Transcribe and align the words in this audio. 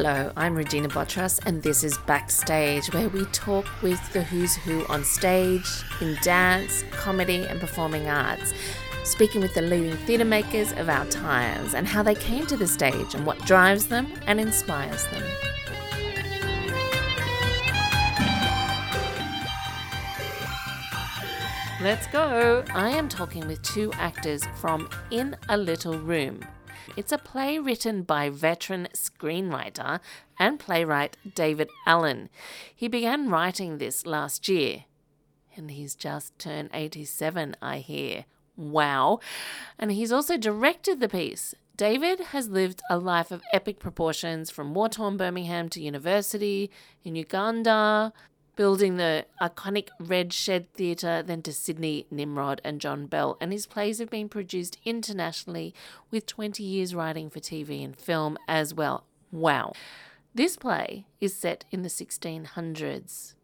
Hello, 0.00 0.30
I'm 0.36 0.54
Regina 0.54 0.86
Botras, 0.86 1.40
and 1.44 1.60
this 1.60 1.82
is 1.82 1.98
Backstage, 2.06 2.86
where 2.94 3.08
we 3.08 3.24
talk 3.32 3.66
with 3.82 4.00
the 4.12 4.22
who's 4.22 4.54
who 4.54 4.86
on 4.86 5.02
stage, 5.02 5.66
in 6.00 6.16
dance, 6.22 6.84
comedy, 6.92 7.44
and 7.44 7.58
performing 7.58 8.08
arts, 8.08 8.54
speaking 9.02 9.40
with 9.40 9.54
the 9.54 9.60
leading 9.60 9.96
theatre 10.06 10.24
makers 10.24 10.70
of 10.74 10.88
our 10.88 11.04
times 11.06 11.74
and 11.74 11.84
how 11.84 12.04
they 12.04 12.14
came 12.14 12.46
to 12.46 12.56
the 12.56 12.64
stage 12.64 13.16
and 13.16 13.26
what 13.26 13.44
drives 13.44 13.88
them 13.88 14.06
and 14.28 14.38
inspires 14.38 15.04
them. 15.06 15.24
Let's 21.80 22.06
go! 22.06 22.62
I 22.72 22.90
am 22.90 23.08
talking 23.08 23.48
with 23.48 23.60
two 23.62 23.92
actors 23.94 24.44
from 24.60 24.88
In 25.10 25.34
a 25.48 25.56
Little 25.56 25.98
Room. 25.98 26.38
It's 26.96 27.12
a 27.12 27.18
play 27.18 27.58
written 27.58 28.02
by 28.02 28.28
veteran 28.30 28.88
screenwriter 28.92 30.00
and 30.38 30.58
playwright 30.58 31.16
David 31.34 31.68
Allen. 31.86 32.28
He 32.74 32.88
began 32.88 33.30
writing 33.30 33.78
this 33.78 34.06
last 34.06 34.48
year, 34.48 34.84
and 35.56 35.70
he's 35.70 35.94
just 35.94 36.38
turned 36.38 36.70
87, 36.72 37.56
I 37.62 37.78
hear. 37.78 38.24
Wow. 38.56 39.20
And 39.78 39.92
he's 39.92 40.12
also 40.12 40.36
directed 40.36 41.00
the 41.00 41.08
piece. 41.08 41.54
David 41.76 42.18
has 42.18 42.48
lived 42.48 42.82
a 42.90 42.98
life 42.98 43.30
of 43.30 43.42
epic 43.52 43.78
proportions 43.78 44.50
from 44.50 44.74
war 44.74 44.88
torn 44.88 45.16
Birmingham 45.16 45.68
to 45.68 45.80
university 45.80 46.70
in 47.04 47.14
Uganda, 47.14 48.12
building 48.58 48.96
the 48.96 49.24
iconic 49.40 49.88
Red 50.00 50.32
Shed 50.32 50.66
Theatre, 50.74 51.22
then 51.22 51.42
to 51.42 51.52
Sydney, 51.52 52.08
Nimrod, 52.10 52.60
and 52.64 52.80
John 52.80 53.06
Bell. 53.06 53.36
And 53.40 53.52
his 53.52 53.66
plays 53.66 54.00
have 54.00 54.10
been 54.10 54.28
produced 54.28 54.78
internationally 54.84 55.72
with 56.10 56.26
20 56.26 56.64
years 56.64 56.92
writing 56.92 57.30
for 57.30 57.38
TV 57.38 57.84
and 57.84 57.96
film 57.96 58.36
as 58.48 58.74
well. 58.74 59.04
Wow. 59.30 59.74
This 60.34 60.56
play 60.56 61.06
is 61.20 61.36
set 61.36 61.66
in 61.70 61.82
the 61.82 61.88
1600s, 61.88 63.34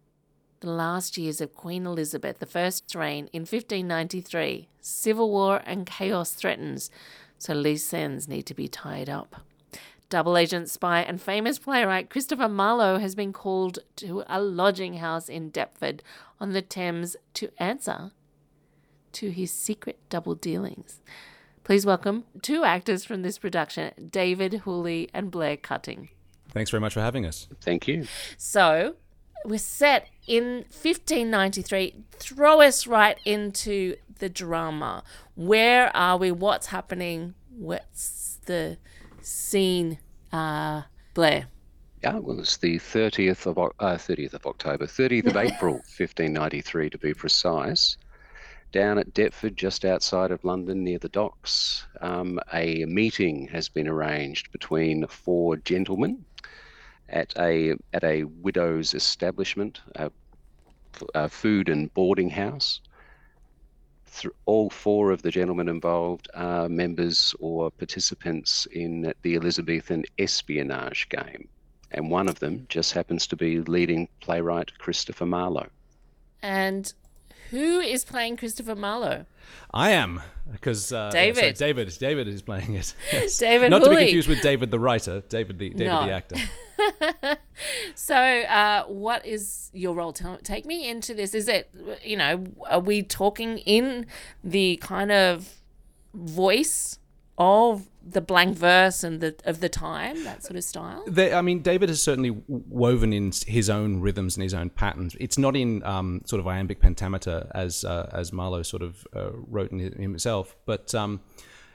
the 0.59 0.71
last 0.71 1.17
years 1.17 1.41
of 1.41 1.55
Queen 1.55 1.87
Elizabeth 1.87 2.43
I's 2.57 2.83
reign 2.93 3.29
in 3.33 3.43
1593. 3.43 4.69
Civil 4.81 5.31
war 5.31 5.63
and 5.65 5.87
chaos 5.87 6.33
threatens, 6.33 6.91
so 7.39 7.55
loose 7.55 7.95
ends 7.95 8.27
need 8.27 8.47
to 8.47 8.55
be 8.55 8.67
tied 8.67 9.09
up. 9.09 9.37
Double 10.09 10.37
agent 10.37 10.71
spy 10.71 11.01
and 11.01 11.21
famous 11.21 11.59
playwright 11.59 12.11
Christopher 12.11 12.49
Marlowe 12.49 12.99
has 12.99 13.15
been 13.15 13.33
called 13.33 13.79
to 13.97 14.23
a 14.27 14.41
lodging 14.41 14.95
house 14.95 15.29
in 15.29 15.51
Deptford 15.51 16.03
on 16.41 16.53
the 16.53 16.63
Thames 16.63 17.17
to 17.35 17.51
answer 17.59 18.13
to 19.13 19.31
his 19.31 19.51
secret 19.51 19.99
double 20.11 20.35
dealings. 20.35 21.01
Please 21.65 21.87
welcome 21.87 22.25
two 22.43 22.65
actors 22.65 23.05
from 23.05 23.23
this 23.23 23.39
production, 23.39 24.11
David 24.11 24.53
Hooley 24.65 25.09
and 25.15 25.31
Blair 25.31 25.57
Cutting. 25.57 26.11
Thanks 26.51 26.71
very 26.71 26.81
much 26.81 26.95
for 26.95 27.01
having 27.01 27.25
us. 27.25 27.49
Thank 27.61 27.89
you. 27.89 28.07
So, 28.37 28.97
we're 29.45 29.59
set 29.59 30.09
in 30.27 30.65
1593. 30.71 32.05
Throw 32.13 32.61
us 32.61 32.87
right 32.87 33.19
into 33.25 33.97
the 34.19 34.29
drama. 34.29 35.03
Where 35.35 35.95
are 35.97 36.17
we? 36.17 36.31
What's 36.31 36.67
happening? 36.69 37.35
What's 37.51 38.39
the 38.47 38.79
scene 39.25 39.99
uh, 40.33 40.83
Blair? 41.15 41.47
Yeah, 42.03 42.19
well, 42.19 42.39
it's 42.39 42.59
the 42.59 42.77
30th 42.79 43.47
of, 43.47 43.57
uh, 43.59 43.97
30th 43.97 44.35
of 44.35 44.47
October, 44.47 44.87
30th 44.87 45.27
of 45.27 45.37
April, 45.39 45.75
1593 45.75 46.91
to 46.91 46.99
be 46.99 47.15
precise. 47.15 47.97
Down 48.73 48.99
at 48.99 49.15
Deptford, 49.15 49.57
just 49.57 49.85
outside 49.85 50.31
of 50.31 50.45
London, 50.45 50.83
near 50.85 50.99
the 50.99 51.09
docks, 51.09 51.87
um, 52.01 52.41
a 52.53 52.85
meeting 52.87 53.47
has 53.49 53.69
been 53.69 53.89
arranged 53.89 54.51
between 54.51 55.07
four 55.07 55.57
gentlemen 55.57 56.25
at 57.09 57.33
a 57.39 57.75
at 57.93 58.03
a 58.03 58.25
widow's 58.25 58.93
establishment, 58.93 59.81
a, 59.95 60.11
a 61.15 61.29
food 61.29 61.69
and 61.69 61.95
boarding 61.95 62.31
house 62.31 62.81
all 64.47 64.71
four 64.71 65.11
of 65.11 65.23
the 65.23 65.31
gentlemen 65.31 65.69
involved 65.69 66.29
are 66.35 66.69
members 66.69 67.35
or 67.41 67.71
participants 67.71 68.67
in 68.73 69.13
the 69.23 69.35
Elizabethan 69.37 70.05
espionage 70.19 71.09
game. 71.09 71.49
And 71.91 72.11
one 72.11 72.29
of 72.29 72.41
them 72.41 72.67
just 72.69 72.93
happens 72.93 73.27
to 73.29 73.37
be 73.37 73.61
leading 73.61 74.09
playwright 74.21 74.77
Christopher 74.79 75.27
Marlowe. 75.27 75.69
And 76.43 76.93
who 77.51 77.81
is 77.81 78.05
playing 78.05 78.37
Christopher 78.37 78.75
Marlowe? 78.75 79.27
I 79.73 79.91
am 79.91 80.21
because 80.51 80.93
uh, 80.93 81.11
David. 81.11 81.57
So 81.57 81.65
David. 81.65 81.97
David 81.99 82.29
is 82.29 82.43
playing 82.43 82.75
it. 82.75 82.95
Yes. 83.13 83.39
David. 83.39 83.71
Not 83.71 83.83
Hooley. 83.83 83.95
to 83.95 84.01
be 84.01 84.05
confused 84.07 84.29
with 84.29 84.43
David 84.43 84.71
the 84.71 84.79
writer. 84.81 85.23
David 85.29 85.59
the 85.59 85.71
David 85.71 85.87
No. 85.87 86.07
the 86.07 86.13
actor. 86.13 87.39
so, 87.95 88.17
uh, 88.17 88.85
what 88.85 89.25
is 89.25 89.71
your 89.73 89.95
role? 89.95 90.13
Tell, 90.13 90.37
take 90.39 90.67
me 90.67 90.89
into 90.89 91.15
this. 91.15 91.35
Is 91.35 91.49
it, 91.49 91.71
you 92.03 92.17
know, 92.17 92.47
are 92.69 92.81
we 92.81 93.03
talking 93.03 93.59
in 93.59 94.07
the 94.43 94.77
kind 94.83 95.13
of 95.13 95.61
voice 96.13 96.99
of 97.37 97.89
the 98.07 98.21
blank 98.21 98.57
verse 98.57 99.03
and 99.03 99.21
the 99.21 99.35
of 99.45 99.61
the 99.61 99.69
time, 99.69 100.23
that 100.25 100.45
sort 100.45 100.57
of 100.57 100.65
style? 100.65 101.03
They, 101.07 101.33
I 101.33 101.43
mean, 101.43 101.61
David 101.61 101.89
has 101.89 102.01
certainly 102.01 102.37
woven 102.49 103.13
in 103.13 103.33
his 103.47 103.71
own 103.71 104.01
rhythms 104.01 104.37
and 104.37 104.43
his 104.43 104.55
own 104.55 104.71
patterns. 104.71 105.17
It's 105.19 105.39
not 105.39 105.57
in 105.57 105.83
um, 105.85 106.23
sort 106.27 106.41
of 106.41 106.47
iambic 106.47 106.81
pentameter 106.81 107.51
as 107.55 107.85
uh, 107.85 108.11
as 108.13 108.33
Marlowe 108.33 108.63
sort 108.63 108.83
of 108.83 109.07
uh, 109.15 109.31
wrote 109.33 109.73
in 109.73 109.79
himself, 110.01 110.57
but 110.67 110.95
um, 110.95 111.21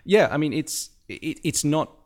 yeah, 0.06 0.28
I 0.32 0.38
mean, 0.38 0.54
it's 0.54 0.92
it, 1.08 1.40
it's 1.44 1.64
not 1.64 1.99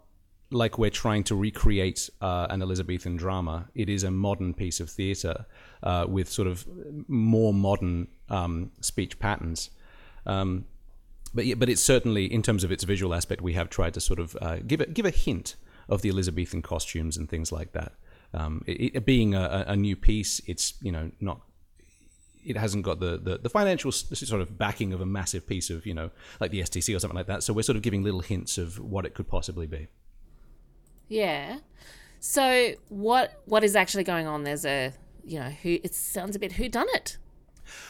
like 0.54 0.78
we're 0.78 0.90
trying 0.90 1.24
to 1.26 1.36
recreate 1.36 2.10
uh, 2.22 2.48
an 2.50 2.62
Elizabethan 2.62 3.16
drama. 3.16 3.70
It 3.76 3.90
is 3.90 4.04
a 4.04 4.12
modern 4.12 4.54
piece 4.54 4.80
of 4.80 4.90
theatre 4.90 5.46
uh, 5.82 6.06
with 6.08 6.30
sort 6.30 6.48
of 6.48 6.66
more 7.08 7.54
modern 7.54 8.08
um, 8.30 8.72
speech 8.82 9.20
patterns. 9.20 9.70
Um, 10.26 10.66
but 11.34 11.46
yeah, 11.46 11.56
but 11.56 11.70
it's 11.70 11.82
certainly 11.82 12.32
in 12.32 12.42
terms 12.42 12.64
of 12.64 12.72
its 12.72 12.84
visual 12.84 13.14
aspect, 13.14 13.42
we 13.42 13.54
have 13.54 13.70
tried 13.70 13.94
to 13.96 14.02
sort 14.02 14.20
of 14.20 14.38
uh, 14.42 14.58
give 14.66 14.82
it 14.82 14.94
give 14.94 15.06
a 15.06 15.12
hint 15.12 15.56
of 15.90 16.02
the 16.02 16.10
Elizabethan 16.10 16.62
costumes 16.62 17.18
and 17.18 17.30
things 17.30 17.52
like 17.52 17.74
that. 17.74 17.94
Um, 18.34 18.64
it, 18.66 18.96
it 18.96 19.06
being 19.06 19.36
a, 19.36 19.66
a 19.68 19.76
new 19.76 19.96
piece, 19.96 20.42
it's 20.46 20.76
you 20.82 20.92
know 20.92 21.12
not 21.20 21.42
it 22.46 22.58
hasn't 22.58 22.84
got 22.84 23.00
the, 23.00 23.18
the, 23.18 23.38
the 23.38 23.50
financial 23.50 23.92
sort 23.92 24.42
of 24.42 24.58
backing 24.58 24.92
of 24.92 25.02
a 25.02 25.06
massive 25.06 25.48
piece 25.48 25.70
of 25.70 25.86
you 25.86 25.94
know 25.94 26.12
like 26.40 26.52
the 26.52 26.62
STC 26.62 26.96
or 26.96 27.00
something 27.00 27.18
like 27.18 27.28
that. 27.28 27.44
So 27.44 27.54
we're 27.54 27.64
sort 27.64 27.76
of 27.76 27.82
giving 27.82 28.04
little 28.04 28.22
hints 28.22 28.58
of 28.58 28.80
what 28.80 29.06
it 29.06 29.14
could 29.14 29.28
possibly 29.28 29.68
be. 29.68 29.88
Yeah. 31.14 31.60
So, 32.20 32.72
what 32.90 33.42
what 33.46 33.64
is 33.64 33.76
actually 33.76 34.04
going 34.04 34.28
on? 34.28 34.44
There's 34.44 34.66
a, 34.66 34.94
you 35.24 35.40
know, 35.40 35.50
who 35.50 35.78
it 35.84 35.94
sounds 35.94 36.36
a 36.36 36.40
bit 36.40 36.54
who 36.54 36.68
done 36.70 36.88
it. 36.94 37.18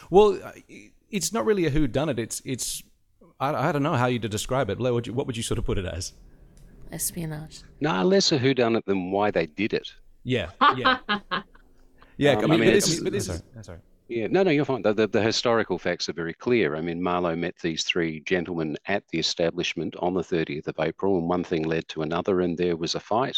Well, 0.09 0.39
uh, 0.44 0.51
it's 1.09 1.31
not 1.31 1.45
really 1.45 1.66
a 1.66 1.69
who 1.69 1.88
done 1.88 2.09
it. 2.09 2.19
It's 2.19 2.41
it's 2.44 2.84
I, 3.39 3.69
I 3.69 3.72
don't 3.72 3.84
know 3.84 3.94
how 3.94 4.07
you 4.07 4.19
to 4.19 4.28
describe 4.29 4.69
it. 4.69 4.78
Blair, 4.78 4.94
would 4.94 5.07
you, 5.07 5.13
what 5.13 5.25
would 5.28 5.38
you 5.38 5.44
sort 5.44 5.57
of 5.59 5.66
put 5.66 5.78
it 5.78 5.85
as? 5.85 6.13
Espionage. 6.91 7.61
No, 7.79 8.03
less 8.03 8.31
a 8.31 8.38
who 8.38 8.53
done 8.53 8.75
it 8.75 8.85
than 8.85 9.11
why 9.11 9.31
they 9.31 9.45
did 9.45 9.73
it. 9.73 9.88
Yeah, 10.23 10.50
yeah, 10.75 10.97
yeah. 12.17 12.31
Um, 12.34 12.40
I 12.40 12.44
I 12.44 12.47
mean, 12.47 12.59
mean, 12.61 12.69
this 12.73 12.85
it's- 12.85 12.97
is, 12.97 13.03
but 13.03 13.13
this 13.13 13.25
sorry. 13.28 13.40
is 13.57 13.66
sorry. 13.66 13.79
Yeah, 14.08 14.28
no, 14.28 14.44
no, 14.44 14.52
you're 14.52 14.66
fine. 14.66 14.81
The, 14.81 14.94
the, 14.94 15.08
the 15.08 15.22
historical 15.22 15.80
facts 15.80 16.09
are 16.09 16.14
very 16.14 16.34
clear. 16.34 16.75
I 16.75 16.81
mean, 16.81 17.02
Marlowe 17.02 17.36
met 17.36 17.56
these 17.62 17.84
three 17.84 18.19
gentlemen 18.22 18.78
at 18.88 19.08
the 19.08 19.19
establishment 19.19 19.96
on 20.00 20.14
the 20.14 20.22
30th 20.22 20.68
of 20.68 20.75
April, 20.80 21.18
and 21.18 21.30
one 21.30 21.44
thing 21.44 21.64
led 21.64 21.88
to 21.90 22.02
another, 22.02 22.41
and 22.41 22.58
there 22.58 22.75
was 22.75 22.96
a 22.96 23.00
fight 23.00 23.38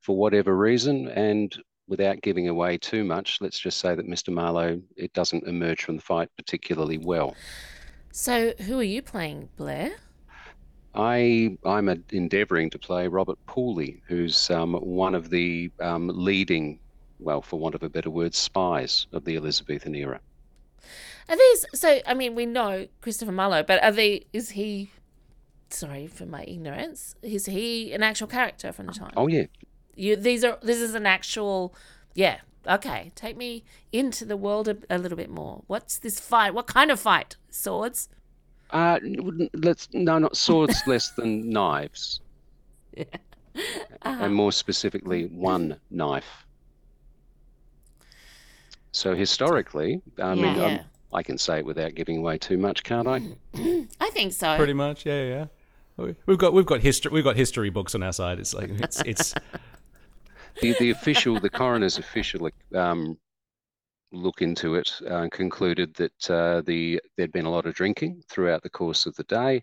for 0.00 0.16
whatever 0.16 0.56
reason. 0.56 1.08
And 1.08 1.54
without 1.88 2.22
giving 2.22 2.48
away 2.48 2.78
too 2.78 3.04
much, 3.04 3.38
let's 3.40 3.58
just 3.58 3.78
say 3.78 3.94
that 3.94 4.06
Mr. 4.06 4.32
Marlowe, 4.32 4.80
it 4.96 5.12
doesn't 5.12 5.46
emerge 5.46 5.82
from 5.82 5.96
the 5.96 6.02
fight 6.02 6.28
particularly 6.36 6.98
well. 6.98 7.34
So, 8.12 8.52
who 8.60 8.78
are 8.78 8.84
you 8.84 9.02
playing, 9.02 9.50
Blair? 9.56 9.90
I 10.94 11.56
I'm 11.64 11.88
a, 11.88 11.96
endeavouring 12.10 12.70
to 12.70 12.78
play 12.78 13.06
Robert 13.06 13.38
Pooley, 13.46 14.00
who's 14.06 14.50
um, 14.50 14.74
one 14.74 15.14
of 15.14 15.30
the 15.30 15.70
um, 15.80 16.10
leading, 16.12 16.80
well, 17.20 17.42
for 17.42 17.58
want 17.58 17.74
of 17.74 17.82
a 17.82 17.88
better 17.88 18.10
word, 18.10 18.34
spies 18.34 19.06
of 19.12 19.24
the 19.24 19.36
Elizabethan 19.36 19.94
era. 19.94 20.20
Are 21.28 21.36
these 21.36 21.66
so? 21.74 22.00
I 22.06 22.14
mean, 22.14 22.34
we 22.34 22.46
know 22.46 22.88
Christopher 23.00 23.32
Marlowe, 23.32 23.62
but 23.62 23.82
are 23.82 23.92
they? 23.92 24.26
Is 24.32 24.50
he? 24.50 24.90
Sorry 25.68 26.08
for 26.08 26.26
my 26.26 26.42
ignorance. 26.48 27.14
Is 27.22 27.46
he 27.46 27.92
an 27.92 28.02
actual 28.02 28.26
character 28.26 28.72
from 28.72 28.86
the 28.86 28.92
time? 28.92 29.12
Oh 29.16 29.28
yeah, 29.28 29.44
You 29.94 30.16
these 30.16 30.42
are 30.42 30.58
this 30.62 30.78
is 30.78 30.94
an 30.94 31.06
actual. 31.06 31.74
Yeah. 32.14 32.38
Okay. 32.66 33.12
Take 33.14 33.36
me 33.36 33.62
into 33.92 34.24
the 34.24 34.36
world 34.36 34.66
a, 34.66 34.76
a 34.90 34.98
little 34.98 35.16
bit 35.16 35.30
more. 35.30 35.62
What's 35.68 35.98
this 35.98 36.18
fight? 36.18 36.52
What 36.52 36.66
kind 36.66 36.90
of 36.90 36.98
fight? 36.98 37.36
Swords. 37.50 38.08
Uh, 38.70 38.98
let's 39.54 39.88
no, 39.92 40.18
not 40.18 40.36
swords 40.36 40.82
less 40.86 41.10
than 41.12 41.50
knives, 41.50 42.20
and 44.02 44.34
more 44.34 44.52
specifically, 44.52 45.26
one 45.26 45.76
knife. 45.90 46.44
So 48.92 49.14
historically, 49.14 50.00
I 50.18 50.34
mean, 50.34 50.56
Yeah. 50.56 50.64
um, 50.64 50.80
I 51.12 51.22
can 51.22 51.38
say 51.38 51.58
it 51.58 51.64
without 51.64 51.94
giving 51.94 52.18
away 52.18 52.38
too 52.38 52.58
much, 52.58 52.82
can't 52.82 53.08
I? 53.08 53.20
I 54.00 54.10
think 54.10 54.32
so. 54.32 54.56
Pretty 54.56 54.72
much, 54.74 55.06
yeah, 55.06 55.22
yeah. 55.24 55.46
We- 55.96 56.14
We've 56.26 56.38
got 56.38 56.52
we've 56.54 56.66
got 56.66 56.80
history 56.80 57.12
we've 57.12 57.24
got 57.24 57.36
history 57.36 57.68
books 57.70 57.94
on 57.94 58.02
our 58.02 58.12
side. 58.12 58.38
It's 58.38 58.54
like 58.54 58.70
it's 58.70 59.02
it's 59.02 59.34
the, 60.62 60.74
the 60.78 60.90
official, 60.90 61.38
the 61.38 61.50
coroner's 61.50 61.98
official 61.98 62.48
um, 62.74 63.18
look 64.12 64.40
into 64.40 64.76
it 64.76 64.90
uh, 65.08 65.28
concluded 65.30 65.94
that 65.94 66.30
uh, 66.30 66.62
the 66.62 67.00
there'd 67.16 67.32
been 67.32 67.44
a 67.46 67.50
lot 67.50 67.66
of 67.66 67.74
drinking 67.74 68.22
throughout 68.28 68.62
the 68.62 68.70
course 68.70 69.04
of 69.06 69.14
the 69.16 69.24
day, 69.24 69.62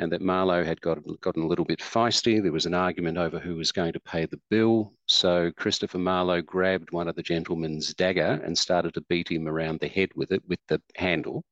and 0.00 0.10
that 0.10 0.22
Marlowe 0.22 0.64
had 0.64 0.80
got, 0.80 0.98
gotten 1.20 1.42
a 1.42 1.46
little 1.46 1.66
bit 1.66 1.80
feisty. 1.80 2.42
There 2.42 2.52
was 2.52 2.64
an 2.64 2.72
argument 2.72 3.18
over 3.18 3.38
who 3.38 3.56
was 3.56 3.70
going 3.70 3.92
to 3.92 4.00
pay 4.00 4.24
the 4.24 4.40
bill. 4.48 4.94
So 5.06 5.52
Christopher 5.58 5.98
Marlowe 5.98 6.40
grabbed 6.40 6.90
one 6.90 7.06
of 7.06 7.16
the 7.16 7.22
gentleman's 7.22 7.92
dagger 7.92 8.40
and 8.42 8.56
started 8.56 8.94
to 8.94 9.02
beat 9.02 9.30
him 9.30 9.46
around 9.46 9.78
the 9.78 9.88
head 9.88 10.08
with 10.16 10.32
it, 10.32 10.42
with 10.48 10.58
the 10.68 10.80
handle. 10.96 11.44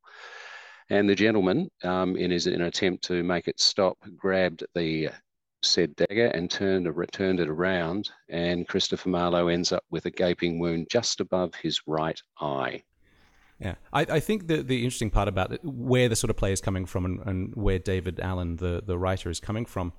And 0.89 1.06
the 1.06 1.15
gentleman, 1.15 1.71
um, 1.85 2.17
in 2.17 2.31
his 2.31 2.47
in 2.47 2.62
an 2.62 2.69
attempt 2.69 3.05
to 3.05 3.23
make 3.23 3.49
it 3.49 3.61
stop, 3.61 3.99
grabbed 4.17 4.65
the 4.75 5.11
said 5.62 5.95
dagger 5.97 6.29
and 6.29 6.50
turned, 6.50 6.89
turned 7.12 7.41
it 7.41 7.50
around, 7.50 8.09
and 8.31 8.67
Christopher 8.67 9.11
Marlowe 9.11 9.49
ends 9.49 9.73
up 9.73 9.85
with 9.91 10.06
a 10.06 10.11
gaping 10.11 10.59
wound 10.59 10.87
just 10.91 11.21
above 11.21 11.55
his 11.55 11.83
right 11.87 12.19
eye. 12.41 12.83
Yeah, 13.60 13.75
I, 13.93 14.02
I 14.02 14.20
think 14.20 14.46
the 14.46 14.62
the 14.62 14.84
interesting 14.84 15.10
part 15.10 15.26
about 15.26 15.52
it, 15.52 15.60
where 15.64 16.08
the 16.08 16.16
sort 16.16 16.31
of 16.31 16.37
play 16.37 16.52
is 16.52 16.60
coming 16.60 16.87
from 16.87 17.05
and, 17.05 17.20
and 17.26 17.55
where 17.56 17.78
David 17.78 18.20
Allen, 18.20 18.56
the, 18.56 18.82
the 18.84 18.96
writer, 18.96 19.31
is 19.31 19.40
coming 19.40 19.66
from, 19.66 19.93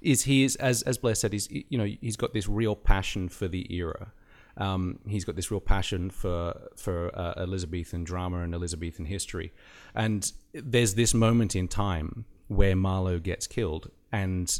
is 0.00 0.22
he 0.22 0.44
is 0.44 0.56
as 0.56 0.82
as 0.82 0.96
Blair 0.96 1.14
said, 1.14 1.32
he's 1.32 1.48
you 1.50 1.76
know 1.76 1.88
he's 2.00 2.16
got 2.16 2.32
this 2.32 2.48
real 2.48 2.74
passion 2.74 3.28
for 3.28 3.48
the 3.48 3.72
era. 3.74 4.12
Um, 4.56 4.98
he's 5.06 5.24
got 5.24 5.36
this 5.36 5.50
real 5.50 5.60
passion 5.60 6.10
for 6.10 6.70
for 6.76 7.10
uh, 7.18 7.34
Elizabethan 7.36 8.04
drama 8.04 8.42
and 8.42 8.54
Elizabethan 8.54 9.04
history, 9.06 9.52
and 9.94 10.32
there's 10.54 10.94
this 10.94 11.12
moment 11.12 11.54
in 11.54 11.68
time 11.68 12.24
where 12.48 12.76
Marlowe 12.76 13.18
gets 13.18 13.46
killed, 13.46 13.90
and 14.10 14.58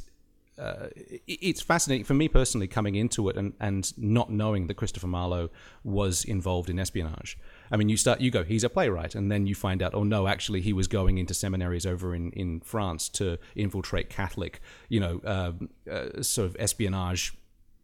uh, 0.58 0.88
it's 1.26 1.62
fascinating 1.62 2.04
for 2.04 2.14
me 2.14 2.28
personally 2.28 2.66
coming 2.66 2.94
into 2.94 3.28
it 3.28 3.36
and, 3.36 3.54
and 3.58 3.96
not 3.96 4.30
knowing 4.30 4.66
that 4.66 4.74
Christopher 4.74 5.06
Marlowe 5.06 5.48
was 5.82 6.24
involved 6.24 6.68
in 6.68 6.78
espionage. 6.78 7.38
I 7.70 7.76
mean, 7.76 7.88
you 7.88 7.96
start, 7.96 8.20
you 8.20 8.30
go, 8.30 8.44
he's 8.44 8.62
a 8.62 8.68
playwright, 8.68 9.14
and 9.14 9.32
then 9.32 9.46
you 9.46 9.54
find 9.54 9.82
out, 9.82 9.94
oh 9.94 10.04
no, 10.04 10.28
actually, 10.28 10.60
he 10.60 10.72
was 10.72 10.88
going 10.88 11.16
into 11.16 11.32
seminaries 11.32 11.86
over 11.86 12.14
in, 12.14 12.32
in 12.32 12.60
France 12.60 13.08
to 13.10 13.38
infiltrate 13.56 14.10
Catholic, 14.10 14.60
you 14.88 15.00
know, 15.00 15.20
uh, 15.24 15.52
uh, 15.90 16.22
sort 16.22 16.50
of 16.50 16.56
espionage 16.58 17.32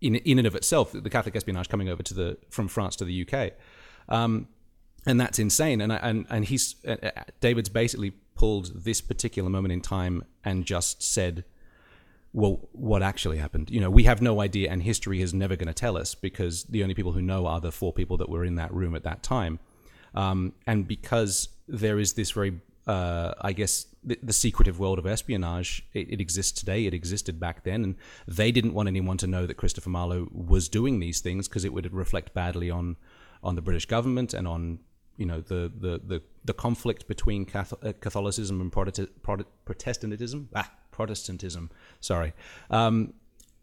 in 0.00 0.16
in 0.16 0.38
and 0.38 0.46
of 0.46 0.54
itself, 0.54 0.92
the 0.92 1.10
Catholic 1.10 1.34
espionage 1.36 1.68
coming 1.68 1.88
over 1.88 2.02
to 2.02 2.14
the 2.14 2.38
from 2.50 2.68
France 2.68 2.96
to 2.96 3.04
the 3.04 3.26
UK, 3.26 3.52
um, 4.08 4.48
and 5.06 5.20
that's 5.20 5.38
insane. 5.38 5.80
And 5.80 5.92
and 5.92 6.26
and 6.30 6.44
he's 6.44 6.76
uh, 6.86 6.96
uh, 7.02 7.10
David's 7.40 7.68
basically 7.68 8.12
pulled 8.34 8.84
this 8.84 9.00
particular 9.00 9.50
moment 9.50 9.72
in 9.72 9.80
time 9.80 10.24
and 10.44 10.64
just 10.64 11.02
said 11.02 11.44
well, 12.32 12.68
what 12.72 13.02
actually 13.02 13.38
happened? 13.38 13.70
You 13.70 13.80
know, 13.80 13.90
we 13.90 14.04
have 14.04 14.20
no 14.20 14.40
idea, 14.40 14.70
and 14.70 14.82
history 14.82 15.22
is 15.22 15.32
never 15.32 15.56
going 15.56 15.68
to 15.68 15.74
tell 15.74 15.96
us 15.96 16.14
because 16.14 16.64
the 16.64 16.82
only 16.82 16.94
people 16.94 17.12
who 17.12 17.22
know 17.22 17.46
are 17.46 17.60
the 17.60 17.72
four 17.72 17.92
people 17.92 18.16
that 18.18 18.28
were 18.28 18.44
in 18.44 18.56
that 18.56 18.72
room 18.72 18.94
at 18.94 19.04
that 19.04 19.22
time. 19.22 19.58
Um, 20.14 20.52
and 20.66 20.86
because 20.86 21.48
there 21.66 21.98
is 21.98 22.14
this 22.14 22.32
very, 22.32 22.60
uh, 22.86 23.34
I 23.40 23.52
guess, 23.52 23.86
the, 24.02 24.18
the, 24.22 24.32
secretive 24.32 24.78
world 24.78 24.98
of 24.98 25.06
espionage, 25.06 25.86
it, 25.92 26.10
it, 26.10 26.20
exists 26.20 26.58
today, 26.58 26.86
it 26.86 26.94
existed 26.94 27.38
back 27.38 27.64
then, 27.64 27.84
and 27.84 27.96
they 28.26 28.50
didn't 28.50 28.74
want 28.74 28.88
anyone 28.88 29.16
to 29.18 29.26
know 29.26 29.46
that 29.46 29.54
Christopher 29.54 29.90
Marlowe 29.90 30.28
was 30.32 30.68
doing 30.68 30.98
these 30.98 31.20
things 31.20 31.48
because 31.48 31.64
it 31.64 31.72
would 31.72 31.92
reflect 31.92 32.34
badly 32.34 32.70
on 32.70 32.96
on 33.42 33.54
the 33.54 33.62
British 33.62 33.86
government 33.86 34.34
and 34.34 34.48
on 34.48 34.80
you 35.16 35.26
know 35.26 35.40
the 35.40 35.70
the 35.78 36.00
the, 36.04 36.22
the 36.44 36.54
conflict 36.54 37.06
between 37.06 37.44
Catholicism 37.44 38.60
and 38.60 38.72
Protestantism. 38.72 40.48
Ah, 40.54 40.72
Protestantism. 40.98 41.70
Sorry. 42.00 42.32
Um, 42.70 43.14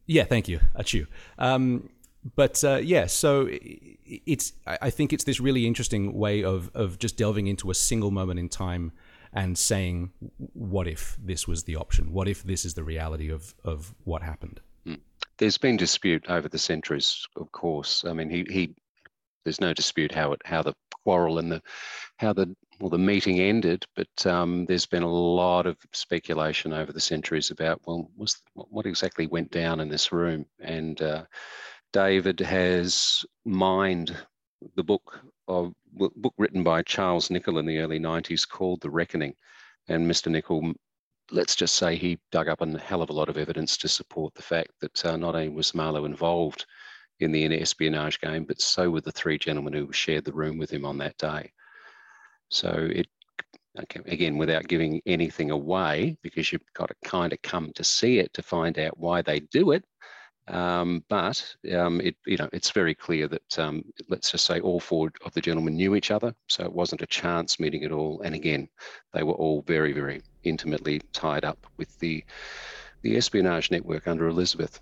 yeah, 0.06 0.24
thank 0.24 0.48
you. 0.48 0.62
Achoo. 0.80 1.06
Um, 1.38 1.90
but 2.34 2.64
uh, 2.64 2.78
yeah, 2.78 3.08
so 3.08 3.50
it's. 3.52 4.54
I 4.66 4.90
think 4.90 5.12
it's 5.12 5.26
this 5.26 5.42
really 5.42 5.68
interesting 5.68 6.14
way 6.14 6.46
of 6.46 6.72
of 6.74 6.98
just 6.98 7.18
delving 7.18 7.48
into 7.48 7.70
a 7.70 7.74
single 7.74 8.10
moment 8.10 8.40
in 8.40 8.48
time 8.48 8.94
and 9.34 9.58
saying, 9.58 10.14
"What 10.54 10.88
if 10.88 11.18
this 11.22 11.46
was 11.46 11.66
the 11.66 11.76
option? 11.76 12.14
What 12.14 12.30
if 12.30 12.42
this 12.44 12.64
is 12.64 12.76
the 12.76 12.86
reality 12.86 13.30
of 13.30 13.54
of 13.66 13.94
what 14.06 14.24
happened?" 14.24 14.62
Hmm. 14.86 15.02
There's 15.38 15.58
been 15.58 15.76
dispute 15.76 16.26
over 16.30 16.48
the 16.48 16.58
centuries, 16.58 17.28
of 17.36 17.52
course. 17.52 18.06
I 18.06 18.14
mean, 18.14 18.30
he 18.30 18.46
he. 18.50 18.76
There's 19.44 19.60
no 19.60 19.74
dispute 19.74 20.14
how 20.14 20.32
it 20.32 20.42
how 20.46 20.64
the 20.64 20.74
quarrel 21.04 21.38
and 21.38 21.52
the 21.52 21.62
how 22.16 22.32
the 22.32 22.56
well, 22.80 22.90
the 22.90 22.98
meeting 22.98 23.40
ended, 23.40 23.86
but 23.96 24.28
um, 24.28 24.66
there's 24.66 24.86
been 24.86 25.04
a 25.04 25.12
lot 25.12 25.66
of 25.66 25.78
speculation 25.94 26.74
over 26.74 26.92
the 26.92 27.00
centuries 27.00 27.52
about, 27.52 27.82
well, 27.86 28.10
was, 28.18 28.42
what 28.54 28.86
exactly 28.86 29.28
went 29.28 29.52
down 29.52 29.80
in 29.80 29.90
this 29.90 30.12
room? 30.12 30.46
And 30.60 31.02
uh, 31.02 31.26
David 31.94 32.40
has 32.42 33.26
mined 33.46 34.16
the 34.76 34.84
book 34.84 35.22
of 35.48 35.74
book 35.94 36.34
written 36.38 36.64
by 36.64 36.82
Charles 36.82 37.30
Nicholl 37.30 37.60
in 37.60 37.66
the 37.66 37.80
early 37.80 38.00
90s 38.00 38.48
called 38.48 38.82
The 38.82 38.90
Reckoning. 38.90 39.36
And 39.88 40.10
Mr. 40.10 40.30
Nicholl, 40.30 40.74
let's 41.32 41.56
just 41.56 41.76
say 41.76 41.96
he 41.96 42.20
dug 42.32 42.50
up 42.50 42.62
a 42.62 42.80
hell 42.80 43.02
of 43.02 43.10
a 43.10 43.14
lot 43.14 43.30
of 43.30 43.38
evidence 43.38 43.78
to 43.78 43.88
support 43.88 44.34
the 44.34 44.42
fact 44.42 44.72
that 44.82 45.06
uh, 45.06 45.16
not 45.16 45.36
only 45.36 45.50
was 45.50 45.74
Marlowe 45.74 46.06
involved 46.06 46.66
in 47.22 47.32
the 47.32 47.46
espionage 47.62 48.20
game, 48.20 48.44
but 48.44 48.60
so 48.60 48.90
were 48.90 49.02
the 49.02 49.12
three 49.12 49.38
gentlemen 49.38 49.74
who 49.74 49.94
shared 49.94 50.26
the 50.26 50.34
room 50.34 50.58
with 50.58 50.72
him 50.72 50.84
on 50.84 50.98
that 50.98 51.18
day. 51.18 51.52
So 52.50 52.90
it 52.92 53.08
again, 54.06 54.38
without 54.38 54.68
giving 54.68 55.02
anything 55.06 55.52
away, 55.52 56.18
because 56.22 56.52
you've 56.52 56.62
got 56.74 56.88
to 56.88 56.96
kind 57.04 57.34
of 57.34 57.42
come 57.42 57.72
to 57.76 57.84
see 57.84 58.20
it 58.20 58.34
to 58.34 58.42
find 58.42 58.80
out 58.80 58.98
why 58.98 59.22
they 59.22 59.42
do 59.42 59.72
it. 59.72 59.84
Um, 60.48 61.04
but 61.10 61.44
um, 61.74 62.00
it, 62.02 62.16
you 62.26 62.38
know, 62.38 62.48
it's 62.54 62.70
very 62.70 62.94
clear 62.94 63.28
that 63.28 63.60
um, 63.60 63.84
let's 64.10 64.32
just 64.32 64.46
say 64.46 64.60
all 64.60 64.80
four 64.80 65.12
of 65.26 65.34
the 65.34 65.42
gentlemen 65.42 65.76
knew 65.76 65.96
each 65.96 66.12
other, 66.12 66.36
so 66.48 66.64
it 66.64 66.72
wasn't 66.72 67.02
a 67.02 67.08
chance 67.08 67.60
meeting 67.60 67.84
at 67.84 67.92
all. 67.92 68.22
And 68.22 68.36
again, 68.36 68.70
they 69.12 69.24
were 69.24 69.34
all 69.34 69.64
very, 69.64 69.92
very 69.92 70.22
intimately 70.44 71.02
tied 71.14 71.46
up 71.46 71.66
with 71.78 71.98
the 72.00 72.24
the 73.02 73.18
espionage 73.18 73.70
network 73.70 74.08
under 74.08 74.28
Elizabeth. 74.28 74.82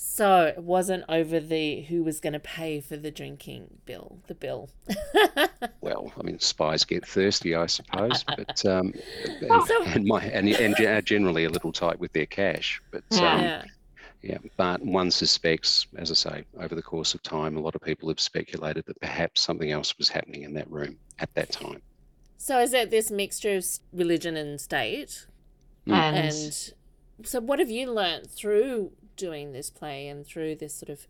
So 0.00 0.44
it 0.44 0.62
wasn't 0.62 1.02
over 1.08 1.40
the 1.40 1.80
who 1.80 2.04
was 2.04 2.20
going 2.20 2.34
to 2.34 2.38
pay 2.38 2.80
for 2.80 2.96
the 2.96 3.10
drinking 3.10 3.78
bill, 3.84 4.20
the 4.28 4.34
bill. 4.36 4.70
well, 5.80 6.12
I 6.16 6.22
mean, 6.22 6.38
spies 6.38 6.84
get 6.84 7.04
thirsty, 7.04 7.56
I 7.56 7.66
suppose, 7.66 8.22
but 8.36 8.64
um, 8.64 8.94
and, 9.24 9.64
so, 9.64 9.82
and, 9.86 10.04
my 10.04 10.22
and, 10.22 10.48
and 10.50 11.04
generally 11.04 11.46
a 11.46 11.50
little 11.50 11.72
tight 11.72 11.98
with 11.98 12.12
their 12.12 12.26
cash. 12.26 12.80
But 12.92 13.02
um, 13.14 13.40
yeah. 13.40 13.64
yeah, 14.22 14.38
but 14.56 14.80
one 14.84 15.10
suspects, 15.10 15.88
as 15.96 16.12
I 16.12 16.14
say, 16.14 16.44
over 16.60 16.76
the 16.76 16.82
course 16.82 17.14
of 17.14 17.22
time, 17.24 17.56
a 17.56 17.60
lot 17.60 17.74
of 17.74 17.80
people 17.80 18.08
have 18.08 18.20
speculated 18.20 18.86
that 18.86 19.00
perhaps 19.00 19.40
something 19.40 19.72
else 19.72 19.98
was 19.98 20.08
happening 20.08 20.44
in 20.44 20.54
that 20.54 20.70
room 20.70 20.96
at 21.18 21.34
that 21.34 21.50
time. 21.50 21.82
So 22.36 22.60
is 22.60 22.72
it 22.72 22.90
this 22.90 23.10
mixture 23.10 23.56
of 23.56 23.66
religion 23.92 24.36
and 24.36 24.60
state? 24.60 25.26
Mm. 25.88 25.92
And, 25.92 26.16
and 26.16 26.72
so, 27.24 27.40
what 27.40 27.58
have 27.58 27.70
you 27.70 27.90
learned 27.90 28.30
through 28.30 28.92
doing 29.18 29.52
this 29.52 29.68
play 29.68 30.08
and 30.08 30.26
through 30.26 30.54
this 30.56 30.74
sort 30.74 30.88
of 30.88 31.06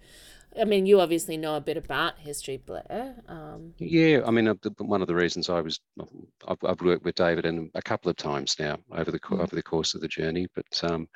I 0.58 0.64
mean, 0.64 0.86
you 0.86 1.00
obviously 1.00 1.36
know 1.36 1.56
a 1.56 1.60
bit 1.60 1.76
about 1.76 2.18
history, 2.18 2.56
Blair. 2.56 3.14
Um, 3.28 3.74
yeah, 3.78 4.22
I 4.26 4.30
mean, 4.30 4.48
uh, 4.48 4.54
one 4.78 5.02
of 5.02 5.06
the 5.06 5.14
reasons 5.14 5.48
I 5.48 5.60
was, 5.60 5.78
I've, 6.48 6.58
I've, 6.64 6.80
worked 6.80 7.04
with 7.04 7.16
David 7.16 7.44
and 7.44 7.70
a 7.74 7.82
couple 7.82 8.10
of 8.10 8.16
times 8.16 8.56
now 8.58 8.78
over 8.90 9.10
the 9.10 9.20
mm. 9.20 9.40
over 9.40 9.54
the 9.54 9.62
course 9.62 9.94
of 9.94 10.00
the 10.00 10.08
journey, 10.08 10.46
but 10.54 10.84
um, 10.90 11.06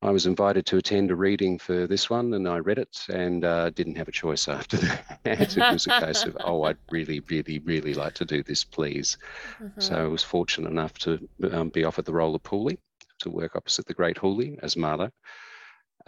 I 0.00 0.10
was 0.10 0.26
invited 0.26 0.64
to 0.66 0.76
attend 0.76 1.10
a 1.10 1.16
reading 1.16 1.58
for 1.58 1.86
this 1.86 2.08
one, 2.08 2.34
and 2.34 2.46
I 2.46 2.58
read 2.58 2.78
it 2.78 3.04
and 3.08 3.44
uh, 3.44 3.70
didn't 3.70 3.96
have 3.96 4.06
a 4.06 4.12
choice 4.12 4.46
after 4.46 4.76
that. 4.76 5.20
it 5.24 5.56
was 5.56 5.86
a 5.86 6.00
case 6.00 6.24
of, 6.24 6.36
oh, 6.44 6.62
I'd 6.64 6.76
really, 6.90 7.20
really, 7.20 7.58
really 7.60 7.94
like 7.94 8.14
to 8.14 8.24
do 8.24 8.42
this, 8.42 8.62
please. 8.62 9.18
Uh-huh. 9.60 9.80
So 9.80 9.94
I 9.96 10.06
was 10.06 10.22
fortunate 10.22 10.70
enough 10.70 10.92
to 10.98 11.28
um, 11.50 11.70
be 11.70 11.84
offered 11.84 12.04
the 12.04 12.12
role 12.12 12.34
of 12.34 12.42
Pooley 12.42 12.78
to 13.20 13.30
work 13.30 13.56
opposite 13.56 13.86
the 13.86 13.94
great 13.94 14.18
Hooley 14.18 14.58
as 14.62 14.76
Marlowe. 14.76 15.10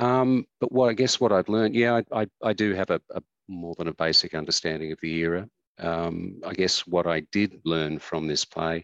Um, 0.00 0.46
but 0.60 0.72
what 0.72 0.88
I 0.88 0.94
guess 0.94 1.20
what 1.20 1.30
I've 1.30 1.48
learned, 1.48 1.74
yeah, 1.74 2.00
I, 2.12 2.22
I, 2.22 2.26
I 2.42 2.52
do 2.54 2.74
have 2.74 2.90
a, 2.90 3.00
a, 3.14 3.20
more 3.48 3.74
than 3.76 3.88
a 3.88 3.94
basic 3.94 4.34
understanding 4.34 4.92
of 4.92 4.98
the 5.02 5.14
era. 5.14 5.46
Um, 5.78 6.40
I 6.44 6.54
guess 6.54 6.86
what 6.86 7.06
I 7.06 7.20
did 7.32 7.60
learn 7.64 7.98
from 7.98 8.26
this 8.26 8.44
play, 8.44 8.82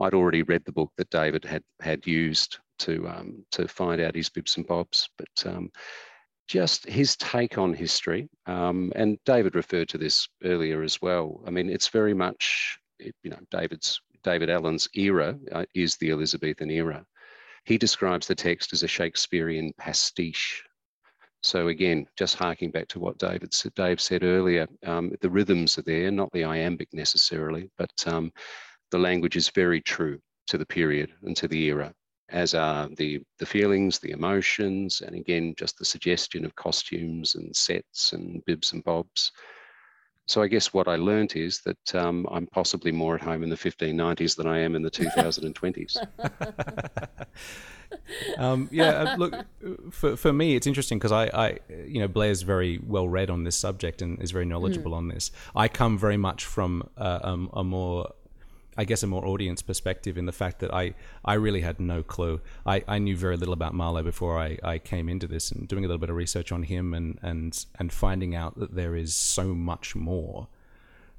I'd 0.00 0.14
already 0.14 0.42
read 0.42 0.64
the 0.64 0.72
book 0.72 0.90
that 0.96 1.10
David 1.10 1.44
had 1.44 1.62
had 1.80 2.06
used 2.06 2.58
to 2.80 3.06
um, 3.08 3.44
to 3.52 3.68
find 3.68 4.00
out 4.00 4.16
his 4.16 4.30
bibs 4.30 4.56
and 4.56 4.66
bobs, 4.66 5.08
but 5.18 5.46
um, 5.46 5.70
just 6.48 6.86
his 6.86 7.16
take 7.16 7.58
on 7.58 7.72
history, 7.74 8.28
um, 8.46 8.92
and 8.96 9.18
David 9.24 9.54
referred 9.54 9.88
to 9.90 9.98
this 9.98 10.28
earlier 10.42 10.82
as 10.82 11.00
well. 11.00 11.42
I 11.46 11.50
mean, 11.50 11.70
it's 11.70 11.88
very 11.88 12.14
much 12.14 12.78
you 12.98 13.30
know 13.30 13.38
David's 13.50 14.00
David 14.22 14.50
Allen's 14.50 14.88
era 14.94 15.38
uh, 15.52 15.64
is 15.74 15.96
the 15.96 16.10
Elizabethan 16.10 16.70
era. 16.70 17.04
He 17.64 17.78
describes 17.78 18.26
the 18.26 18.34
text 18.34 18.72
as 18.72 18.82
a 18.82 18.88
Shakespearean 18.88 19.72
pastiche. 19.78 20.62
So 21.42 21.68
again, 21.68 22.06
just 22.16 22.36
harking 22.36 22.70
back 22.70 22.88
to 22.88 22.98
what 22.98 23.18
David 23.18 23.54
Dave 23.74 24.00
said 24.00 24.22
earlier, 24.22 24.66
um, 24.86 25.12
the 25.20 25.30
rhythms 25.30 25.78
are 25.78 25.82
there, 25.82 26.10
not 26.10 26.32
the 26.32 26.44
iambic 26.44 26.88
necessarily, 26.92 27.70
but 27.76 27.92
um, 28.06 28.32
the 28.90 28.98
language 28.98 29.36
is 29.36 29.50
very 29.50 29.80
true 29.80 30.18
to 30.46 30.58
the 30.58 30.66
period 30.66 31.10
and 31.22 31.36
to 31.36 31.48
the 31.48 31.64
era. 31.64 31.92
as 32.30 32.54
are 32.54 32.88
the 32.96 33.22
the 33.38 33.46
feelings, 33.46 33.98
the 33.98 34.10
emotions, 34.10 35.02
and 35.02 35.14
again 35.14 35.54
just 35.58 35.78
the 35.78 35.84
suggestion 35.84 36.44
of 36.44 36.54
costumes 36.56 37.34
and 37.34 37.54
sets 37.54 38.12
and 38.12 38.44
bibs 38.44 38.72
and 38.72 38.82
bobs. 38.84 39.32
So 40.26 40.42
I 40.42 40.48
guess 40.48 40.72
what 40.72 40.88
I 40.88 40.96
learnt 40.96 41.36
is 41.36 41.60
that 41.60 41.94
um, 41.94 42.26
I'm 42.30 42.46
possibly 42.46 42.92
more 42.92 43.14
at 43.14 43.20
home 43.20 43.42
in 43.42 43.50
the 43.50 43.56
1590s 43.56 44.36
than 44.36 44.46
I 44.46 44.60
am 44.60 44.74
in 44.74 44.82
the 44.82 44.90
2020s. 44.92 45.96
um, 48.38 48.68
yeah, 48.72 48.90
uh, 48.90 49.16
look, 49.16 49.34
for, 49.90 50.16
for 50.16 50.32
me, 50.32 50.56
it's 50.56 50.66
interesting 50.66 50.98
because 50.98 51.12
I, 51.12 51.24
I, 51.26 51.58
you 51.86 52.00
know, 52.00 52.08
Blair's 52.08 52.42
very 52.42 52.78
well 52.78 53.08
read 53.08 53.28
on 53.28 53.44
this 53.44 53.56
subject 53.56 54.00
and 54.00 54.20
is 54.22 54.30
very 54.30 54.46
knowledgeable 54.46 54.92
mm. 54.92 54.96
on 54.96 55.08
this. 55.08 55.30
I 55.54 55.68
come 55.68 55.98
very 55.98 56.16
much 56.16 56.44
from 56.44 56.88
uh, 56.96 57.20
um, 57.22 57.50
a 57.52 57.62
more 57.62 58.12
I 58.76 58.84
guess 58.84 59.02
a 59.02 59.06
more 59.06 59.26
audience 59.26 59.62
perspective 59.62 60.18
in 60.18 60.26
the 60.26 60.32
fact 60.32 60.58
that 60.60 60.72
I, 60.72 60.94
I 61.24 61.34
really 61.34 61.60
had 61.60 61.80
no 61.80 62.02
clue. 62.02 62.40
I, 62.66 62.84
I 62.88 62.98
knew 62.98 63.16
very 63.16 63.36
little 63.36 63.54
about 63.54 63.74
Marlowe 63.74 64.02
before 64.02 64.38
I, 64.38 64.58
I 64.62 64.78
came 64.78 65.08
into 65.08 65.26
this 65.26 65.50
and 65.50 65.68
doing 65.68 65.84
a 65.84 65.88
little 65.88 65.98
bit 65.98 66.10
of 66.10 66.16
research 66.16 66.52
on 66.52 66.64
him 66.64 66.94
and, 66.94 67.18
and, 67.22 67.64
and 67.78 67.92
finding 67.92 68.34
out 68.34 68.58
that 68.58 68.74
there 68.74 68.96
is 68.96 69.14
so 69.14 69.54
much 69.54 69.94
more 69.94 70.48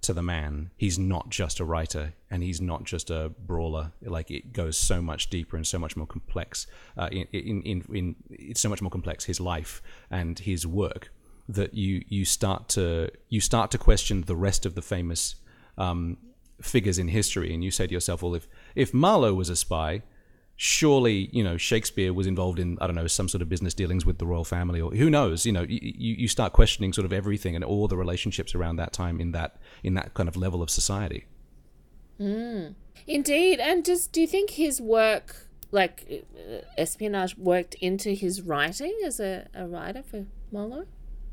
to 0.01 0.13
the 0.13 0.21
man. 0.21 0.69
He's 0.77 0.99
not 0.99 1.29
just 1.29 1.59
a 1.59 1.65
writer 1.65 2.13
and 2.29 2.43
he's 2.43 2.61
not 2.61 2.83
just 2.83 3.09
a 3.09 3.31
brawler. 3.39 3.91
Like 4.01 4.29
it 4.29 4.53
goes 4.53 4.77
so 4.77 5.01
much 5.01 5.29
deeper 5.29 5.57
and 5.57 5.65
so 5.65 5.79
much 5.79 5.95
more 5.95 6.05
complex. 6.05 6.67
Uh, 6.97 7.09
in, 7.11 7.27
in, 7.33 7.61
in, 7.63 7.85
in, 7.93 8.15
it's 8.29 8.61
so 8.61 8.69
much 8.69 8.81
more 8.81 8.91
complex, 8.91 9.25
his 9.25 9.39
life 9.39 9.81
and 10.11 10.37
his 10.37 10.67
work 10.67 11.11
that 11.47 11.73
you, 11.73 12.03
you 12.07 12.25
start 12.25 12.69
to, 12.69 13.09
you 13.29 13.39
start 13.41 13.71
to 13.71 13.77
question 13.77 14.21
the 14.23 14.35
rest 14.35 14.65
of 14.65 14.75
the 14.75 14.81
famous, 14.81 15.35
um, 15.77 16.17
figures 16.61 16.97
in 16.97 17.09
history, 17.09 17.53
and 17.53 17.63
you 17.63 17.71
say 17.71 17.87
to 17.87 17.93
yourself, 17.93 18.23
well, 18.23 18.35
if 18.35 18.47
if 18.75 18.93
Marlowe 18.93 19.33
was 19.33 19.49
a 19.49 19.55
spy, 19.55 20.01
surely 20.55 21.29
you 21.31 21.43
know 21.43 21.57
Shakespeare 21.57 22.13
was 22.13 22.27
involved 22.27 22.59
in 22.59 22.77
I 22.79 22.87
don't 22.87 22.95
know 22.95 23.07
some 23.07 23.27
sort 23.27 23.41
of 23.41 23.49
business 23.49 23.73
dealings 23.73 24.05
with 24.05 24.17
the 24.17 24.25
royal 24.25 24.45
family, 24.45 24.81
or 24.81 24.91
who 24.91 25.09
knows? 25.09 25.45
You 25.45 25.51
know, 25.51 25.63
you, 25.67 25.79
you 25.81 26.27
start 26.27 26.53
questioning 26.53 26.93
sort 26.93 27.05
of 27.05 27.13
everything 27.13 27.55
and 27.55 27.63
all 27.63 27.87
the 27.87 27.97
relationships 27.97 28.55
around 28.55 28.77
that 28.77 28.93
time 28.93 29.19
in 29.19 29.31
that 29.31 29.57
in 29.83 29.93
that 29.95 30.13
kind 30.13 30.29
of 30.29 30.35
level 30.35 30.61
of 30.61 30.69
society. 30.69 31.25
Mm. 32.19 32.75
Indeed, 33.07 33.59
and 33.59 33.83
just 33.85 34.11
do 34.11 34.21
you 34.21 34.27
think 34.27 34.51
his 34.51 34.79
work, 34.79 35.47
like 35.71 36.23
uh, 36.35 36.61
espionage, 36.77 37.37
worked 37.37 37.75
into 37.75 38.11
his 38.11 38.41
writing 38.41 38.97
as 39.05 39.19
a, 39.19 39.47
a 39.53 39.67
writer 39.67 40.01
for 40.01 40.25
Marlowe? 40.51 40.85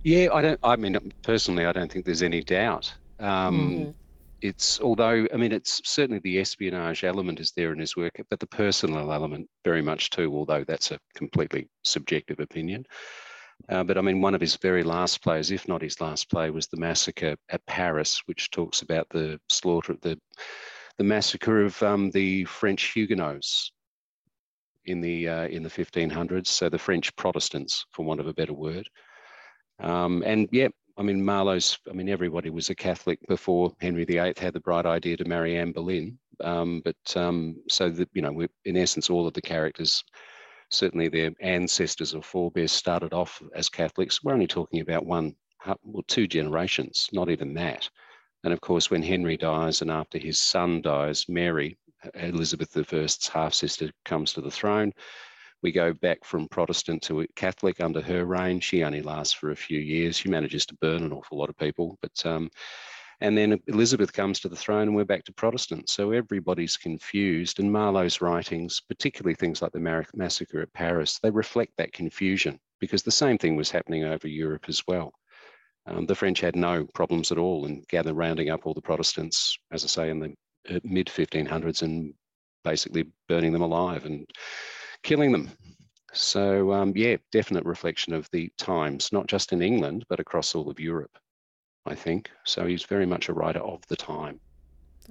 Yeah, 0.03 0.29
I 0.33 0.43
don't. 0.43 0.61
I 0.65 0.75
mean, 0.77 1.13
personally, 1.23 1.65
I 1.65 1.73
don't 1.73 1.91
think 1.91 2.05
there's 2.05 2.23
any 2.23 2.43
doubt. 2.43 2.93
Um, 3.21 3.71
mm 3.71 3.95
it's 4.43 4.81
although 4.81 5.27
I 5.33 5.37
mean 5.37 5.53
it's 5.53 5.81
certainly 5.85 6.21
the 6.21 6.39
espionage 6.41 7.05
element 7.05 7.41
is 7.41 7.53
there 7.53 7.73
in 7.73 7.79
his 7.79 7.97
work, 7.97 8.21
but 8.29 8.41
the 8.41 8.47
personal 8.47 9.13
element 9.13 9.49
very 9.65 9.83
much 9.83 10.11
too. 10.11 10.35
Although 10.35 10.65
that's 10.65 10.91
a 10.91 10.99
completely 11.15 11.69
subjective 11.85 12.41
opinion. 12.41 12.85
Uh, 13.69 13.85
but 13.85 13.97
I 13.97 14.01
mean, 14.01 14.21
one 14.21 14.35
of 14.35 14.41
his 14.41 14.57
very 14.57 14.83
last 14.83 15.23
plays, 15.23 15.53
if 15.53 15.69
not 15.69 15.83
his 15.83 16.01
last 16.01 16.29
play, 16.29 16.51
was 16.51 16.67
the 16.67 16.79
massacre 16.79 17.37
at 17.51 17.65
Paris, 17.67 18.21
which 18.27 18.51
talks 18.51 18.83
about 18.83 19.09
the 19.11 19.41
slaughter, 19.49 19.93
of 19.93 20.01
the 20.01 20.19
the 20.99 21.05
massacre 21.05 21.65
of 21.65 21.81
um, 21.83 22.11
the 22.11 22.45
French 22.45 22.93
Huguenots 22.93 23.73
in 24.85 25.01
the 25.01 25.29
uh, 25.29 25.47
in 25.47 25.63
the 25.63 25.71
1500s. 25.71 26.49
So 26.49 26.69
the 26.69 26.79
French 26.79 27.15
Protestants, 27.17 27.87
for 27.93 28.05
want 28.05 28.21
of 28.21 28.27
a 28.27 28.35
better 28.35 28.53
word. 28.53 28.89
Um, 29.79 30.23
and 30.27 30.49
yeah, 30.53 30.69
I 30.97 31.03
mean, 31.03 31.25
Marlowe's, 31.25 31.79
I 31.89 31.93
mean, 31.93 32.09
everybody 32.09 32.51
was 32.51 32.71
a 32.71 32.75
Catholic 32.75 33.19
before 33.29 33.73
Henry 33.81 34.05
VIII 34.05 34.35
had 34.37 34.53
the 34.53 34.61
bright 34.61 34.87
idea 34.87 35.17
to 35.17 35.25
marry 35.25 35.57
Anne 35.57 35.73
Boleyn. 35.73 36.19
Um, 36.41 36.83
but 36.85 37.17
um, 37.17 37.57
so 37.69 37.89
that, 37.91 38.09
you 38.13 38.23
know, 38.23 38.47
in 38.65 38.77
essence, 38.77 39.09
all 39.09 39.27
of 39.27 39.35
the 39.35 39.43
characters, 39.43 40.05
certainly 40.71 41.09
their 41.09 41.31
ancestors 41.41 42.15
or 42.15 42.23
forebears 42.23 42.73
started 42.73 43.13
off 43.13 43.43
as 43.55 43.69
Catholics. 43.69 44.23
We're 44.23 44.35
only 44.35 44.47
talking 44.47 44.81
about 44.81 45.07
one, 45.07 45.35
well, 45.83 46.05
two 46.09 46.27
generations, 46.27 47.09
not 47.13 47.31
even 47.31 47.55
that. 47.55 47.89
And 48.45 48.53
of 48.53 48.61
course, 48.61 48.91
when 48.91 49.03
Henry 49.03 49.37
dies 49.37 49.83
and 49.83 49.91
after 49.91 50.19
his 50.19 50.43
son 50.43 50.83
dies, 50.83 51.27
Mary, 51.29 51.79
Elizabeth 52.15 52.77
I's 52.93 53.29
half 53.29 53.55
sister, 53.55 53.91
comes 54.05 54.33
to 54.33 54.41
the 54.41 54.51
throne 54.51 54.93
we 55.63 55.73
go 55.73 55.93
back 55.93 56.25
from 56.25 56.49
Protestant 56.49 57.03
to 57.05 57.27
Catholic 57.37 57.81
under 57.81 58.01
her 58.01 58.25
reign. 58.25 58.61
She 58.61 58.83
only 58.83 59.03
lasts 59.03 59.35
for 59.35 59.51
a 59.51 59.57
few 59.57 59.79
years. 59.79 60.17
She 60.17 60.29
manages 60.29 60.67
to 60.67 60.75
burn 60.77 61.03
an 61.03 61.13
awful 61.13 61.39
lot 61.39 61.49
of 61.49 61.57
people, 61.57 61.99
but 62.03 62.27
um, 62.27 62.51
and 63.23 63.39
then 63.39 63.61
Elizabeth 63.69 64.13
comes 64.13 64.41
to 64.41 64.49
the 64.49 64.57
throne 64.57 64.89
and 64.89 64.97
we're 64.97 65.05
back 65.05 65.23
to 65.25 65.33
Protestant. 65.33 65.89
So 65.89 66.11
everybody's 66.11 66.77
confused. 66.77 67.61
And 67.61 67.71
Marlowe's 67.71 68.21
writings, 68.21 68.81
particularly 68.81 69.37
things 69.37 69.63
like 69.63 69.71
the 69.71 70.05
massacre 70.15 70.61
at 70.61 70.73
Paris, 70.73 71.21
they 71.23 71.31
reflect 71.31 71.73
that 71.77 71.93
confusion 71.93 72.59
because 72.81 73.05
the 73.05 73.13
same 73.13 73.39
thing 73.39 73.55
was 73.55 73.71
happening 73.71 74.03
over 74.03 74.27
Europe 74.27 74.65
as 74.67 74.83
well. 74.89 75.13
Um, 75.87 76.05
the 76.05 76.17
French 76.17 76.41
had 76.41 76.57
no 76.57 76.85
problems 76.95 77.31
at 77.31 77.39
all 77.39 77.67
in 77.67 77.85
gather 77.89 78.13
rounding 78.13 78.51
up 78.51 78.67
all 78.67 78.75
the 78.75 78.83
Protestants, 78.83 79.57
as 79.71 79.85
I 79.85 79.87
say, 79.87 80.11
in 80.11 80.19
the 80.19 80.35
uh, 80.75 80.81
mid 80.83 81.07
1500s 81.07 81.83
and 81.83 82.15
basically 82.65 83.05
burning 83.29 83.53
them 83.53 83.63
alive 83.63 84.05
and 84.05 84.27
killing 85.03 85.33
them. 85.33 85.51
So 86.13 86.73
um, 86.73 86.93
yeah, 86.95 87.17
definite 87.31 87.65
reflection 87.65 88.13
of 88.13 88.29
the 88.33 88.53
times, 88.59 89.13
not 89.13 89.27
just 89.27 89.53
in 89.53 89.63
England, 89.63 90.05
but 90.09 90.21
across 90.21 90.55
all 90.55 90.69
of 90.69 90.79
Europe, 90.79 91.17
I 91.87 91.95
think. 91.95 92.31
So 92.45 92.67
he's 92.67 92.85
very 92.85 93.07
much 93.07 93.29
a 93.29 93.33
writer 93.33 93.61
of 93.61 93.87
the 93.89 93.97
time. 93.97 94.41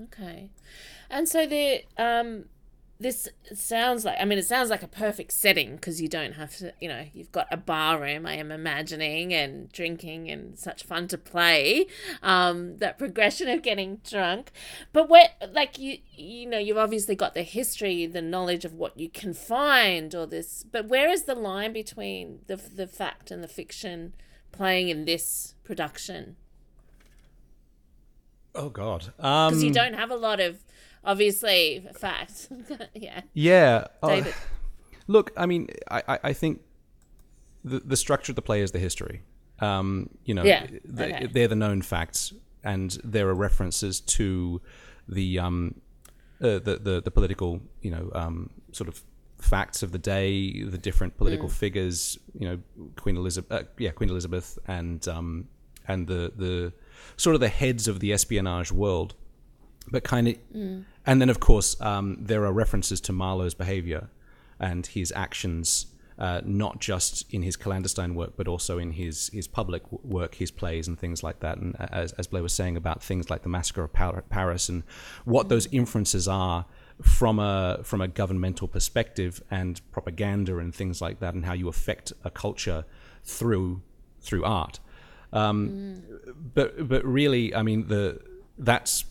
Okay. 0.03 0.49
And 1.09 1.27
so 1.27 1.45
the 1.45 1.83
um 1.97 2.45
this 3.01 3.27
sounds 3.53 4.05
like 4.05 4.17
I 4.19 4.25
mean 4.25 4.37
it 4.37 4.45
sounds 4.45 4.69
like 4.69 4.83
a 4.83 4.87
perfect 4.87 5.33
setting 5.33 5.75
because 5.75 6.01
you 6.01 6.07
don't 6.07 6.33
have 6.33 6.55
to 6.57 6.73
you 6.79 6.87
know 6.87 7.05
you've 7.13 7.31
got 7.31 7.47
a 7.51 7.57
bar 7.57 7.99
room 7.99 8.25
I 8.25 8.35
am 8.35 8.51
imagining 8.51 9.33
and 9.33 9.71
drinking 9.71 10.29
and 10.29 10.57
such 10.57 10.83
fun 10.83 11.07
to 11.09 11.17
play 11.17 11.87
um 12.21 12.77
that 12.77 12.97
progression 12.97 13.49
of 13.49 13.63
getting 13.63 14.01
drunk. 14.07 14.51
But 14.93 15.09
where 15.09 15.29
like 15.51 15.79
you 15.79 15.97
you 16.15 16.45
know 16.45 16.59
you've 16.59 16.77
obviously 16.77 17.15
got 17.15 17.33
the 17.33 17.43
history 17.43 18.05
the 18.05 18.21
knowledge 18.21 18.65
of 18.65 18.73
what 18.73 18.99
you 18.99 19.09
can 19.09 19.33
find 19.33 20.13
or 20.13 20.27
this 20.27 20.63
but 20.71 20.87
where 20.87 21.09
is 21.09 21.23
the 21.23 21.35
line 21.35 21.73
between 21.73 22.39
the 22.47 22.55
the 22.55 22.87
fact 22.87 23.31
and 23.31 23.43
the 23.43 23.47
fiction 23.47 24.13
playing 24.51 24.89
in 24.89 25.05
this 25.05 25.55
production? 25.63 26.35
Oh 28.53 28.69
god. 28.69 29.13
Because 29.17 29.53
um, 29.53 29.63
you 29.63 29.71
don't 29.71 29.93
have 29.93 30.11
a 30.11 30.15
lot 30.15 30.39
of 30.39 30.63
obviously 31.03 31.87
fact. 31.93 32.49
yeah. 32.93 33.21
Yeah. 33.33 33.87
Oh, 34.01 34.09
David. 34.09 34.33
look, 35.07 35.31
I 35.37 35.45
mean, 35.45 35.69
I, 35.89 36.19
I 36.23 36.33
think 36.33 36.61
the, 37.63 37.79
the 37.79 37.97
structure 37.97 38.31
of 38.31 38.35
the 38.35 38.41
play 38.41 38.61
is 38.61 38.71
the 38.71 38.79
history. 38.79 39.21
Um, 39.59 40.09
you 40.25 40.33
know, 40.33 40.43
yeah. 40.43 40.67
they, 40.83 41.13
okay. 41.13 41.27
they're 41.27 41.47
the 41.47 41.55
known 41.55 41.81
facts, 41.81 42.33
and 42.63 42.97
there 43.03 43.27
are 43.29 43.35
references 43.35 43.99
to 44.01 44.61
the 45.07 45.37
um, 45.37 45.75
uh, 46.41 46.57
the, 46.57 46.79
the, 46.81 47.01
the 47.03 47.11
political, 47.11 47.61
you 47.81 47.91
know, 47.91 48.09
um, 48.15 48.49
sort 48.71 48.87
of 48.87 49.03
facts 49.37 49.83
of 49.83 49.91
the 49.91 49.99
day, 49.99 50.63
the 50.63 50.77
different 50.77 51.15
political 51.17 51.47
mm. 51.47 51.51
figures, 51.51 52.17
you 52.33 52.47
know, 52.47 52.59
Queen 52.95 53.17
Elizabeth, 53.17 53.51
uh, 53.51 53.63
yeah, 53.77 53.91
Queen 53.91 54.09
Elizabeth, 54.09 54.57
and 54.67 55.07
um, 55.07 55.47
and 55.87 56.07
the 56.07 56.31
the 56.35 56.73
sort 57.17 57.35
of 57.35 57.41
the 57.41 57.49
heads 57.49 57.87
of 57.87 57.99
the 57.99 58.11
espionage 58.13 58.71
world 58.71 59.13
but 59.89 60.03
kind 60.03 60.27
of, 60.27 60.35
mm. 60.55 60.83
and 61.05 61.21
then 61.21 61.29
of 61.29 61.39
course 61.39 61.79
um, 61.81 62.17
there 62.19 62.45
are 62.45 62.53
references 62.53 63.01
to 63.01 63.11
Marlowe's 63.11 63.53
behavior 63.53 64.09
and 64.59 64.85
his 64.85 65.11
actions, 65.15 65.87
uh, 66.19 66.41
not 66.45 66.79
just 66.79 67.31
in 67.33 67.41
his 67.41 67.55
clandestine 67.55 68.13
work, 68.13 68.33
but 68.37 68.47
also 68.47 68.77
in 68.77 68.91
his 68.91 69.29
his 69.33 69.47
public 69.47 69.81
work, 70.03 70.35
his 70.35 70.51
plays 70.51 70.87
and 70.87 70.99
things 70.99 71.23
like 71.23 71.39
that. 71.39 71.57
And 71.57 71.75
as, 71.79 72.13
as 72.13 72.27
Blair 72.27 72.43
was 72.43 72.53
saying 72.53 72.77
about 72.77 73.03
things 73.03 73.29
like 73.29 73.41
the 73.41 73.49
massacre 73.49 73.83
of 73.83 74.29
Paris 74.29 74.69
and 74.69 74.83
what 75.25 75.49
those 75.49 75.67
inferences 75.71 76.27
are 76.27 76.65
from 77.01 77.39
a 77.39 77.79
from 77.83 78.01
a 78.01 78.07
governmental 78.07 78.67
perspective 78.67 79.41
and 79.49 79.81
propaganda 79.91 80.59
and 80.59 80.75
things 80.75 81.01
like 81.01 81.19
that, 81.19 81.33
and 81.33 81.45
how 81.45 81.53
you 81.53 81.67
affect 81.67 82.13
a 82.23 82.29
culture 82.29 82.85
through 83.23 83.81
through 84.21 84.43
art. 84.43 84.79
Um, 85.33 86.05
mm. 86.07 86.33
But 86.53 86.87
but 86.87 87.03
really, 87.03 87.55
I 87.55 87.63
mean 87.63 87.87
the 87.87 88.21
that's 88.57 89.05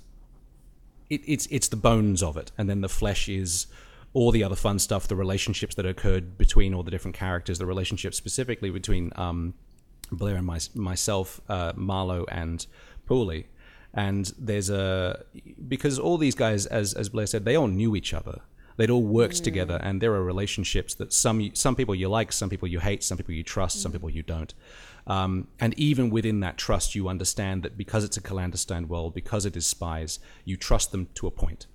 it, 1.11 1.21
it's 1.26 1.47
it's 1.47 1.69
the 1.69 1.76
bones 1.76 2.23
of 2.23 2.37
it, 2.37 2.52
and 2.57 2.71
then 2.71 2.81
the 2.81 2.88
flesh 2.88 3.29
is 3.29 3.67
all 4.12 4.31
the 4.33 4.43
other 4.43 4.57
fun 4.57 4.79
stuff, 4.79 5.07
the 5.07 5.17
relationships 5.17 5.75
that 5.76 5.87
occurred 5.87 6.37
between 6.37 6.75
all 6.75 6.83
the 6.83 6.90
different 6.90 7.17
characters, 7.17 7.59
the 7.59 7.67
relationship 7.67 8.12
specifically 8.14 8.71
between 8.71 9.12
um, 9.14 9.55
Blair 10.11 10.37
and 10.37 10.47
my, 10.47 10.59
myself, 10.75 11.40
uh, 11.49 11.73
Marlowe 11.76 12.26
and 12.31 12.67
Pooley. 13.09 13.45
And 13.95 14.33
there's 14.38 14.71
a 14.71 15.25
because 15.69 15.99
all 15.99 16.17
these 16.17 16.35
guys, 16.35 16.67
as 16.67 16.95
as 16.95 17.09
Blair 17.09 17.26
said, 17.26 17.45
they 17.45 17.57
all 17.57 17.67
knew 17.67 17.97
each 17.97 18.14
other. 18.14 18.40
They'd 18.76 18.90
all 18.90 19.02
worked 19.02 19.35
mm. 19.35 19.45
together, 19.45 19.81
and 19.83 20.00
there 20.00 20.14
are 20.14 20.23
relationships 20.23 20.95
that 20.95 21.12
some 21.12 21.50
some 21.55 21.75
people 21.75 21.95
you 21.95 22.09
like, 22.09 22.33
some 22.33 22.49
people 22.49 22.69
you 22.69 22.79
hate, 22.79 23.02
some 23.02 23.19
people 23.19 23.35
you 23.35 23.43
trust, 23.43 23.79
mm. 23.79 23.83
some 23.83 23.93
people 23.93 24.09
you 24.09 24.23
don't. 24.23 24.55
Um, 25.07 25.49
and 25.59 25.75
even 25.78 26.11
within 26.11 26.40
that 26.40 26.57
trust, 26.59 26.95
you 26.95 27.09
understand 27.09 27.62
that 27.62 27.76
because 27.76 28.04
it's 28.04 28.16
a 28.16 28.21
clandestine 28.21 28.87
world, 28.88 29.14
because 29.14 29.47
it 29.47 29.57
is 29.57 29.66
spies, 29.66 30.19
you 30.45 30.57
trust 30.57 30.92
them 30.92 31.09
to 31.14 31.26
a 31.26 31.30
point. 31.30 31.66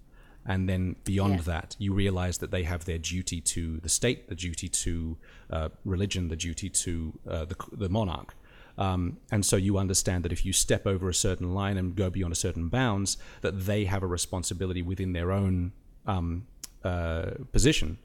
and 0.46 0.70
then 0.70 0.96
beyond 1.04 1.36
yeah. 1.36 1.42
that, 1.42 1.76
you 1.80 1.94
realize 1.94 2.38
that 2.38 2.52
they 2.52 2.64
have 2.64 2.86
their 2.86 3.00
duty 3.00 3.42
to 3.42 3.80
the 3.80 3.90
state, 3.90 4.30
the 4.30 4.36
duty 4.36 4.70
to 4.70 5.18
uh, 5.50 5.70
religion, 5.84 6.28
the 6.28 6.36
duty 6.36 6.70
to 6.70 7.14
uh, 7.28 7.46
the, 7.46 7.56
the 7.72 7.90
monarch. 7.90 8.36
Um, 8.78 9.18
and 9.32 9.46
so 9.46 9.56
you 9.56 9.78
understand 9.78 10.24
that 10.26 10.32
if 10.32 10.46
you 10.46 10.54
step 10.54 10.86
over 10.86 11.10
a 11.10 11.14
certain 11.14 11.54
line 11.54 11.78
and 11.78 11.96
go 11.96 12.10
beyond 12.10 12.34
a 12.34 12.36
certain 12.36 12.68
bounds, 12.68 13.18
that 13.42 13.66
they 13.66 13.86
have 13.86 14.04
a 14.04 14.08
responsibility 14.08 14.82
within 14.82 15.14
their 15.14 15.32
own 15.32 15.72
um, 16.06 16.46
uh, 16.84 17.32
position 17.52 17.98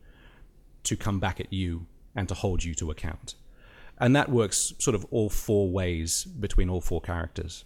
to 0.84 0.96
come 0.96 1.20
back 1.20 1.40
at 1.40 1.52
you 1.52 1.86
and 2.14 2.28
to 2.28 2.34
hold 2.34 2.64
you 2.64 2.74
to 2.74 2.90
account. 2.90 3.34
And 4.00 4.16
that 4.16 4.30
works 4.30 4.72
sort 4.78 4.94
of 4.94 5.04
all 5.10 5.28
four 5.28 5.70
ways 5.70 6.24
between 6.24 6.68
all 6.70 6.80
four 6.80 7.00
characters. 7.00 7.64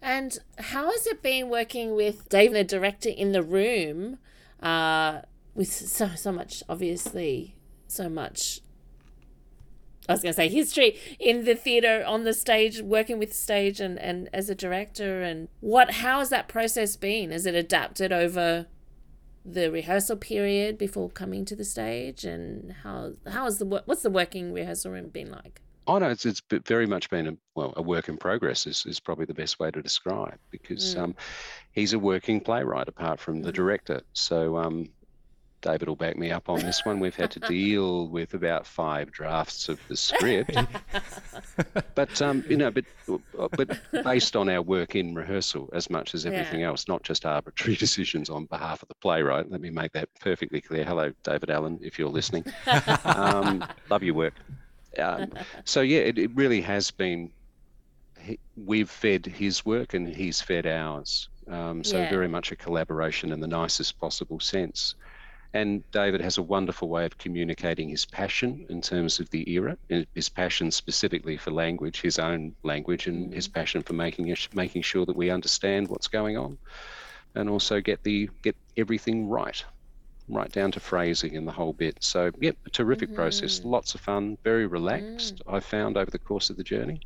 And 0.00 0.38
how 0.58 0.90
has 0.90 1.06
it 1.06 1.22
been 1.22 1.48
working 1.48 1.96
with 1.96 2.28
David, 2.28 2.68
the 2.68 2.76
director, 2.76 3.08
in 3.08 3.32
the 3.32 3.42
room, 3.42 4.18
uh, 4.62 5.22
with 5.54 5.72
so 5.72 6.10
so 6.14 6.30
much, 6.30 6.62
obviously, 6.68 7.56
so 7.88 8.08
much 8.08 8.60
I 10.08 10.12
was 10.12 10.22
going 10.22 10.34
to 10.34 10.36
say 10.36 10.48
history 10.48 10.98
in 11.18 11.44
the 11.44 11.54
theatre 11.54 12.04
on 12.06 12.24
the 12.24 12.34
stage, 12.34 12.82
working 12.82 13.18
with 13.18 13.34
stage 13.34 13.80
and, 13.80 13.98
and 13.98 14.28
as 14.34 14.50
a 14.50 14.54
director, 14.54 15.22
and 15.22 15.48
what 15.60 15.90
how 15.92 16.18
has 16.18 16.28
that 16.28 16.48
process 16.48 16.96
been? 16.96 17.30
Has 17.30 17.46
it 17.46 17.54
adapted 17.54 18.12
over 18.12 18.66
the 19.44 19.70
rehearsal 19.70 20.16
period 20.16 20.78
before 20.78 21.10
coming 21.10 21.44
to 21.44 21.56
the 21.56 21.64
stage, 21.64 22.24
and 22.24 22.72
how 22.82 23.12
how 23.28 23.46
is 23.46 23.58
the 23.58 23.66
what's 23.66 24.02
the 24.02 24.10
working 24.10 24.52
rehearsal 24.52 24.92
room 24.92 25.08
been 25.08 25.30
like? 25.30 25.60
Oh 25.86 25.98
no, 25.98 26.08
it's 26.08 26.24
it's 26.24 26.40
very 26.66 26.86
much 26.86 27.10
been 27.10 27.26
a 27.28 27.36
well 27.54 27.74
a 27.76 27.82
work 27.82 28.08
in 28.08 28.16
progress 28.16 28.66
is, 28.66 28.86
is 28.86 29.00
probably 29.00 29.26
the 29.26 29.34
best 29.34 29.58
way 29.58 29.70
to 29.70 29.82
describe 29.82 30.38
because 30.50 30.94
mm. 30.94 31.00
um, 31.02 31.16
he's 31.72 31.92
a 31.92 31.98
working 31.98 32.40
playwright 32.40 32.88
apart 32.88 33.20
from 33.20 33.42
the 33.42 33.48
mm-hmm. 33.48 33.56
director. 33.56 34.00
So 34.14 34.56
um, 34.56 34.88
David 35.64 35.88
will 35.88 35.96
back 35.96 36.18
me 36.18 36.30
up 36.30 36.50
on 36.50 36.60
this 36.60 36.84
one. 36.84 37.00
We've 37.00 37.16
had 37.16 37.30
to 37.30 37.40
deal 37.40 38.06
with 38.08 38.34
about 38.34 38.66
five 38.66 39.10
drafts 39.10 39.70
of 39.70 39.80
the 39.88 39.96
script, 39.96 40.54
but 41.94 42.20
um, 42.20 42.44
you 42.50 42.58
know, 42.58 42.70
but 42.70 42.84
but 43.56 43.80
based 44.04 44.36
on 44.36 44.50
our 44.50 44.60
work 44.60 44.94
in 44.94 45.14
rehearsal 45.14 45.70
as 45.72 45.88
much 45.88 46.14
as 46.14 46.26
everything 46.26 46.60
yeah. 46.60 46.66
else, 46.66 46.86
not 46.86 47.02
just 47.02 47.24
arbitrary 47.24 47.76
decisions 47.84 48.28
on 48.28 48.44
behalf 48.44 48.82
of 48.82 48.88
the 48.88 48.94
playwright. 48.96 49.50
Let 49.50 49.62
me 49.62 49.70
make 49.70 49.92
that 49.92 50.10
perfectly 50.20 50.60
clear. 50.60 50.84
Hello, 50.84 51.14
David 51.22 51.48
Allen, 51.48 51.80
if 51.82 51.98
you're 51.98 52.10
listening. 52.10 52.44
Um, 53.06 53.64
love 53.88 54.02
your 54.02 54.14
work. 54.14 54.34
Um, 54.98 55.32
so 55.64 55.80
yeah, 55.80 56.00
it, 56.00 56.18
it 56.18 56.30
really 56.34 56.60
has 56.60 56.90
been. 56.90 57.30
He, 58.20 58.38
we've 58.54 58.90
fed 58.90 59.24
his 59.24 59.64
work 59.64 59.94
and 59.94 60.06
he's 60.06 60.42
fed 60.42 60.66
ours. 60.66 61.30
Um, 61.48 61.82
so 61.82 61.96
yeah. 61.98 62.10
very 62.10 62.28
much 62.28 62.52
a 62.52 62.56
collaboration 62.56 63.32
in 63.32 63.40
the 63.40 63.46
nicest 63.46 63.98
possible 63.98 64.40
sense. 64.40 64.94
And 65.54 65.88
David 65.92 66.20
has 66.20 66.36
a 66.36 66.42
wonderful 66.42 66.88
way 66.88 67.04
of 67.04 67.16
communicating 67.16 67.88
his 67.88 68.04
passion 68.04 68.66
in 68.68 68.80
terms 68.82 69.20
of 69.20 69.30
the 69.30 69.48
era, 69.48 69.78
his 70.12 70.28
passion 70.28 70.72
specifically 70.72 71.36
for 71.36 71.52
language, 71.52 72.00
his 72.00 72.18
own 72.18 72.56
language, 72.64 73.06
and 73.06 73.32
his 73.32 73.46
mm-hmm. 73.46 73.60
passion 73.60 73.82
for 73.82 73.92
making 73.92 74.34
making 74.52 74.82
sure 74.82 75.06
that 75.06 75.14
we 75.14 75.30
understand 75.30 75.86
what's 75.86 76.08
going 76.08 76.36
on, 76.36 76.58
and 77.36 77.48
also 77.48 77.80
get 77.80 78.02
the 78.02 78.28
get 78.42 78.56
everything 78.76 79.28
right, 79.28 79.64
right 80.28 80.50
down 80.50 80.72
to 80.72 80.80
phrasing 80.80 81.36
and 81.36 81.46
the 81.46 81.52
whole 81.52 81.72
bit. 81.72 81.98
So, 82.00 82.32
yep, 82.40 82.56
a 82.66 82.70
terrific 82.70 83.10
mm-hmm. 83.10 83.16
process, 83.16 83.62
lots 83.64 83.94
of 83.94 84.00
fun, 84.00 84.36
very 84.42 84.66
relaxed. 84.66 85.36
Mm. 85.36 85.54
I 85.54 85.60
found 85.60 85.96
over 85.96 86.10
the 86.10 86.18
course 86.18 86.50
of 86.50 86.56
the 86.56 86.64
journey, 86.64 87.00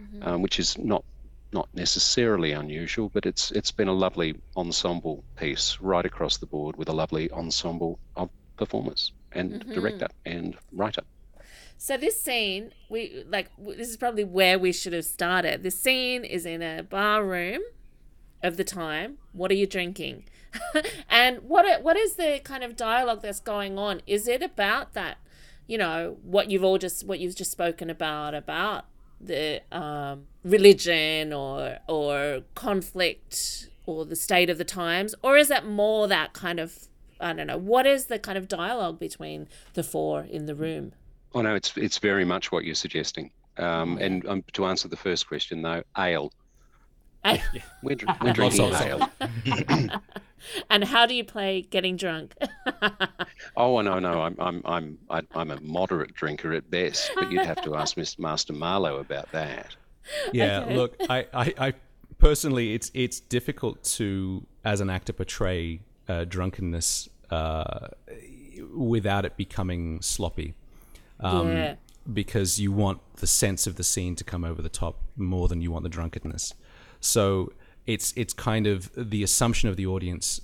mm-hmm. 0.00 0.26
um, 0.26 0.40
which 0.40 0.58
is 0.58 0.78
not 0.78 1.04
not 1.52 1.68
necessarily 1.74 2.52
unusual, 2.52 3.08
but 3.08 3.26
it's 3.26 3.50
it's 3.52 3.70
been 3.70 3.88
a 3.88 3.92
lovely 3.92 4.34
ensemble 4.56 5.24
piece 5.36 5.78
right 5.80 6.04
across 6.04 6.36
the 6.38 6.46
board 6.46 6.76
with 6.76 6.88
a 6.88 6.92
lovely 6.92 7.30
ensemble 7.30 7.98
of 8.16 8.30
performers 8.56 9.12
and 9.32 9.52
mm-hmm. 9.52 9.72
director 9.72 10.08
and 10.24 10.56
writer. 10.72 11.02
So 11.78 11.96
this 11.96 12.20
scene, 12.20 12.72
we 12.88 13.24
like 13.28 13.50
this 13.58 13.88
is 13.88 13.96
probably 13.96 14.24
where 14.24 14.58
we 14.58 14.72
should 14.72 14.92
have 14.92 15.04
started. 15.04 15.62
The 15.62 15.70
scene 15.70 16.24
is 16.24 16.46
in 16.46 16.62
a 16.62 16.82
bar 16.82 17.24
room 17.24 17.62
of 18.42 18.56
the 18.56 18.64
time. 18.64 19.18
What 19.32 19.50
are 19.50 19.54
you 19.54 19.66
drinking? 19.66 20.24
and 21.10 21.38
what 21.42 21.82
what 21.82 21.96
is 21.96 22.14
the 22.14 22.40
kind 22.44 22.64
of 22.64 22.76
dialogue 22.76 23.22
that's 23.22 23.40
going 23.40 23.78
on? 23.78 24.00
Is 24.06 24.26
it 24.26 24.42
about 24.42 24.94
that, 24.94 25.18
you 25.66 25.76
know, 25.76 26.16
what 26.22 26.50
you've 26.50 26.64
all 26.64 26.78
just 26.78 27.04
what 27.04 27.18
you've 27.20 27.36
just 27.36 27.52
spoken 27.52 27.90
about 27.90 28.34
about 28.34 28.86
the 29.20 29.62
um, 29.72 30.24
religion 30.44 31.32
or 31.32 31.78
or 31.88 32.42
conflict 32.54 33.68
or 33.86 34.04
the 34.04 34.16
state 34.16 34.50
of 34.50 34.58
the 34.58 34.64
times, 34.64 35.14
or 35.22 35.36
is 35.36 35.48
that 35.48 35.66
more 35.66 36.08
that 36.08 36.32
kind 36.32 36.60
of 36.60 36.88
I 37.20 37.32
don't 37.32 37.46
know 37.46 37.58
what 37.58 37.86
is 37.86 38.06
the 38.06 38.18
kind 38.18 38.36
of 38.38 38.48
dialogue 38.48 38.98
between 38.98 39.48
the 39.74 39.82
four 39.82 40.22
in 40.22 40.46
the 40.46 40.54
room? 40.54 40.92
Oh 41.34 41.42
no, 41.42 41.54
it's 41.54 41.76
it's 41.76 41.98
very 41.98 42.24
much 42.24 42.52
what 42.52 42.64
you're 42.64 42.74
suggesting. 42.74 43.30
Um, 43.58 43.96
and 43.98 44.26
um, 44.28 44.44
to 44.52 44.66
answer 44.66 44.88
the 44.88 44.96
first 44.96 45.26
question 45.26 45.62
though, 45.62 45.82
ale. 45.96 46.32
We're, 47.82 47.96
we're 48.22 48.32
drinking 48.32 48.72
ale. 48.74 49.10
and 50.70 50.84
how 50.84 51.06
do 51.06 51.14
you 51.14 51.24
play 51.24 51.62
getting 51.62 51.96
drunk? 51.96 52.34
oh 53.56 53.80
no, 53.80 53.98
no, 53.98 54.22
I'm 54.22 54.36
I'm 54.38 54.62
I'm 54.64 54.98
I'm 55.34 55.50
a 55.50 55.60
moderate 55.60 56.14
drinker 56.14 56.52
at 56.52 56.70
best, 56.70 57.10
but 57.14 57.30
you'd 57.30 57.46
have 57.46 57.62
to 57.62 57.76
ask 57.76 57.96
Mr. 57.96 58.18
Master 58.18 58.52
Marlowe 58.52 58.98
about 58.98 59.30
that. 59.32 59.76
Yeah, 60.32 60.60
okay. 60.60 60.76
look, 60.76 60.96
I, 61.10 61.26
I, 61.34 61.54
I, 61.58 61.74
personally, 62.18 62.74
it's 62.74 62.90
it's 62.94 63.20
difficult 63.20 63.82
to 63.84 64.46
as 64.64 64.80
an 64.80 64.90
actor 64.90 65.12
portray 65.12 65.80
uh, 66.08 66.24
drunkenness 66.24 67.08
uh, 67.30 67.88
without 68.74 69.24
it 69.24 69.36
becoming 69.36 70.00
sloppy. 70.02 70.54
Um, 71.20 71.48
yeah. 71.48 71.74
Because 72.12 72.60
you 72.60 72.70
want 72.70 73.00
the 73.16 73.26
sense 73.26 73.66
of 73.66 73.74
the 73.74 73.82
scene 73.82 74.14
to 74.16 74.22
come 74.22 74.44
over 74.44 74.62
the 74.62 74.68
top 74.68 75.00
more 75.16 75.48
than 75.48 75.60
you 75.60 75.72
want 75.72 75.82
the 75.82 75.88
drunkenness. 75.88 76.54
So 77.06 77.52
it's 77.86 78.12
it's 78.16 78.34
kind 78.34 78.66
of 78.66 78.90
the 78.96 79.22
assumption 79.22 79.68
of 79.68 79.76
the 79.76 79.86
audience 79.86 80.40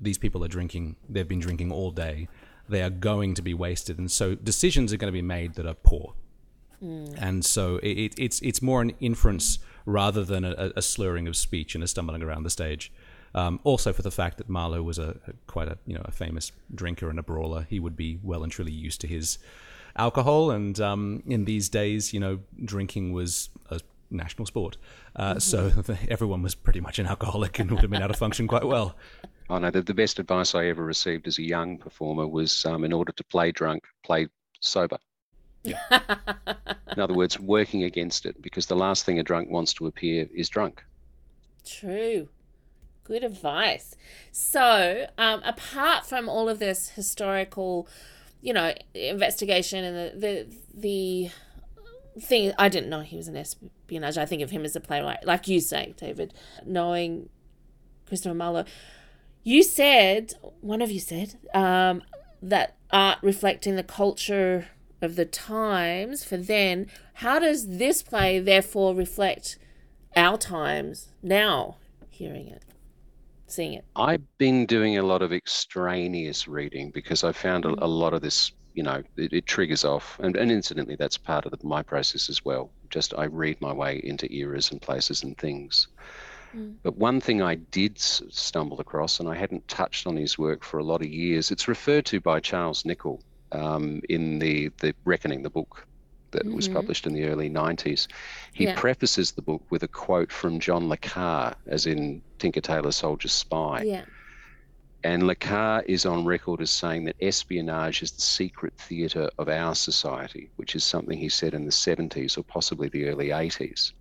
these 0.00 0.18
people 0.18 0.44
are 0.44 0.48
drinking 0.48 0.96
they've 1.08 1.28
been 1.28 1.40
drinking 1.40 1.72
all 1.72 1.90
day 1.90 2.28
they 2.68 2.82
are 2.82 2.90
going 2.90 3.34
to 3.34 3.42
be 3.42 3.54
wasted 3.54 3.98
and 3.98 4.10
so 4.10 4.34
decisions 4.34 4.92
are 4.92 4.96
going 4.96 5.12
to 5.12 5.16
be 5.16 5.22
made 5.22 5.54
that 5.54 5.66
are 5.66 5.74
poor 5.74 6.14
mm. 6.82 7.14
and 7.18 7.44
so 7.44 7.76
it, 7.82 8.14
it's 8.16 8.40
it's 8.40 8.62
more 8.62 8.82
an 8.82 8.92
inference 9.00 9.58
rather 9.84 10.24
than 10.24 10.44
a, 10.44 10.72
a, 10.74 10.82
slurring 10.82 11.28
of 11.28 11.36
speech 11.36 11.74
and 11.74 11.84
a 11.84 11.86
stumbling 11.86 12.22
around 12.22 12.42
the 12.42 12.50
stage 12.50 12.92
um, 13.34 13.60
also 13.64 13.92
for 13.92 14.02
the 14.02 14.10
fact 14.10 14.38
that 14.38 14.48
Marlowe 14.48 14.82
was 14.82 14.98
a, 14.98 15.16
a, 15.28 15.32
quite 15.46 15.68
a 15.68 15.78
you 15.86 15.94
know 15.94 16.02
a 16.04 16.10
famous 16.10 16.52
drinker 16.74 17.08
and 17.08 17.18
a 17.18 17.22
brawler 17.22 17.66
he 17.68 17.78
would 17.78 17.96
be 17.96 18.18
well 18.22 18.42
and 18.42 18.50
truly 18.50 18.72
used 18.72 19.00
to 19.02 19.06
his 19.06 19.38
alcohol 19.94 20.50
and 20.50 20.80
um, 20.80 21.22
in 21.26 21.44
these 21.44 21.68
days 21.68 22.12
you 22.12 22.20
know 22.20 22.40
drinking 22.64 23.12
was 23.12 23.50
a 23.70 23.80
national 24.10 24.46
sport. 24.46 24.76
Uh, 25.14 25.34
mm-hmm. 25.34 25.38
So 25.38 25.96
everyone 26.08 26.42
was 26.42 26.54
pretty 26.54 26.80
much 26.80 26.98
an 26.98 27.06
alcoholic 27.06 27.58
and 27.58 27.70
would 27.70 27.80
have 27.80 27.90
been 27.90 28.02
able 28.02 28.12
to 28.12 28.18
function 28.18 28.46
quite 28.46 28.64
well. 28.64 28.96
Oh 29.48 29.58
know 29.58 29.70
the, 29.70 29.80
the 29.80 29.94
best 29.94 30.18
advice 30.18 30.56
I 30.56 30.66
ever 30.66 30.84
received 30.84 31.28
as 31.28 31.38
a 31.38 31.42
young 31.42 31.78
performer 31.78 32.26
was 32.26 32.66
um, 32.66 32.82
in 32.82 32.92
order 32.92 33.12
to 33.12 33.22
play 33.22 33.52
drunk, 33.52 33.84
play 34.02 34.26
sober. 34.58 34.98
Yeah. 35.62 35.78
in 36.92 37.00
other 37.00 37.14
words, 37.14 37.38
working 37.38 37.84
against 37.84 38.26
it 38.26 38.42
because 38.42 38.66
the 38.66 38.74
last 38.74 39.04
thing 39.04 39.20
a 39.20 39.22
drunk 39.22 39.48
wants 39.48 39.72
to 39.74 39.86
appear 39.86 40.28
is 40.34 40.48
drunk. 40.48 40.84
True. 41.64 42.28
Good 43.04 43.22
advice. 43.22 43.94
So, 44.32 45.06
um, 45.16 45.42
apart 45.44 46.06
from 46.06 46.28
all 46.28 46.48
of 46.48 46.58
this 46.58 46.88
historical, 46.88 47.86
you 48.40 48.52
know, 48.52 48.74
investigation 48.94 49.84
and 49.84 49.96
the 49.96 50.18
the, 50.18 50.56
the 50.74 51.30
thing 52.20 52.52
I 52.58 52.68
didn't 52.68 52.90
know 52.90 53.00
he 53.00 53.16
was 53.16 53.28
an 53.28 53.36
espionage. 53.36 54.18
I 54.18 54.26
think 54.26 54.42
of 54.42 54.50
him 54.50 54.64
as 54.64 54.76
a 54.76 54.80
playwright, 54.80 55.24
like 55.24 55.48
you 55.48 55.60
say, 55.60 55.94
David. 55.96 56.34
Knowing 56.64 57.28
Christopher 58.06 58.34
Marlowe, 58.34 58.64
you 59.42 59.62
said 59.62 60.34
one 60.60 60.82
of 60.82 60.90
you 60.90 61.00
said 61.00 61.38
um, 61.54 62.02
that 62.42 62.76
art 62.90 63.18
reflecting 63.22 63.76
the 63.76 63.82
culture 63.82 64.68
of 65.02 65.16
the 65.16 65.24
times 65.24 66.24
for 66.24 66.36
then. 66.36 66.88
How 67.14 67.38
does 67.38 67.78
this 67.78 68.02
play 68.02 68.38
therefore 68.38 68.94
reflect 68.94 69.58
our 70.14 70.38
times 70.38 71.08
now? 71.22 71.76
Hearing 72.10 72.48
it, 72.48 72.64
seeing 73.46 73.74
it. 73.74 73.84
I've 73.94 74.38
been 74.38 74.64
doing 74.66 74.96
a 74.96 75.02
lot 75.02 75.22
of 75.22 75.32
extraneous 75.32 76.48
reading 76.48 76.90
because 76.90 77.24
I 77.24 77.32
found 77.32 77.66
a, 77.66 77.84
a 77.84 77.86
lot 77.86 78.14
of 78.14 78.22
this 78.22 78.52
you 78.76 78.82
know, 78.82 79.02
it, 79.16 79.32
it 79.32 79.46
triggers 79.46 79.84
off. 79.84 80.20
And, 80.22 80.36
and 80.36 80.52
incidentally, 80.52 80.96
that's 80.96 81.16
part 81.16 81.46
of 81.46 81.50
the, 81.50 81.66
my 81.66 81.82
process 81.82 82.28
as 82.28 82.44
well. 82.44 82.70
Just 82.90 83.14
I 83.16 83.24
read 83.24 83.60
my 83.60 83.72
way 83.72 84.00
into 84.04 84.32
eras 84.32 84.70
and 84.70 84.80
places 84.80 85.22
and 85.24 85.36
things. 85.36 85.88
Mm. 86.54 86.74
But 86.82 86.96
one 86.96 87.20
thing 87.20 87.42
I 87.42 87.56
did 87.56 87.98
stumble 87.98 88.80
across, 88.80 89.18
and 89.18 89.28
I 89.28 89.34
hadn't 89.34 89.66
touched 89.66 90.06
on 90.06 90.14
his 90.14 90.38
work 90.38 90.62
for 90.62 90.78
a 90.78 90.84
lot 90.84 91.00
of 91.00 91.08
years, 91.08 91.50
it's 91.50 91.66
referred 91.66 92.04
to 92.06 92.20
by 92.20 92.38
Charles 92.38 92.84
Nicholl 92.84 93.20
um, 93.50 94.02
in 94.10 94.38
the, 94.38 94.70
the 94.80 94.94
Reckoning, 95.06 95.42
the 95.42 95.50
book 95.50 95.86
that 96.32 96.44
mm-hmm. 96.44 96.54
was 96.56 96.68
published 96.68 97.06
in 97.06 97.14
the 97.14 97.24
early 97.24 97.48
90s. 97.48 98.08
He 98.52 98.64
yeah. 98.64 98.78
prefaces 98.78 99.32
the 99.32 99.42
book 99.42 99.62
with 99.70 99.82
a 99.84 99.88
quote 99.88 100.30
from 100.30 100.60
John 100.60 100.88
Le 100.90 100.98
Carre, 100.98 101.54
as 101.66 101.86
in 101.86 102.20
Tinker 102.38 102.60
Tailor 102.60 102.92
Soldier 102.92 103.28
Spy. 103.28 103.82
Yeah. 103.82 104.02
And 105.04 105.26
Le 105.26 105.34
Carre 105.36 105.82
is 105.86 106.04
on 106.04 106.24
record 106.24 106.60
as 106.60 106.70
saying 106.70 107.04
that 107.04 107.16
espionage 107.20 108.02
is 108.02 108.10
the 108.12 108.20
secret 108.22 108.72
theatre 108.76 109.30
of 109.38 109.48
our 109.48 109.74
society, 109.74 110.50
which 110.56 110.74
is 110.74 110.84
something 110.84 111.16
he 111.18 111.28
said 111.28 111.54
in 111.54 111.64
the 111.64 111.70
70s 111.70 112.36
or 112.36 112.42
possibly 112.42 112.88
the 112.88 113.06
early 113.08 113.28
80s. 113.28 113.92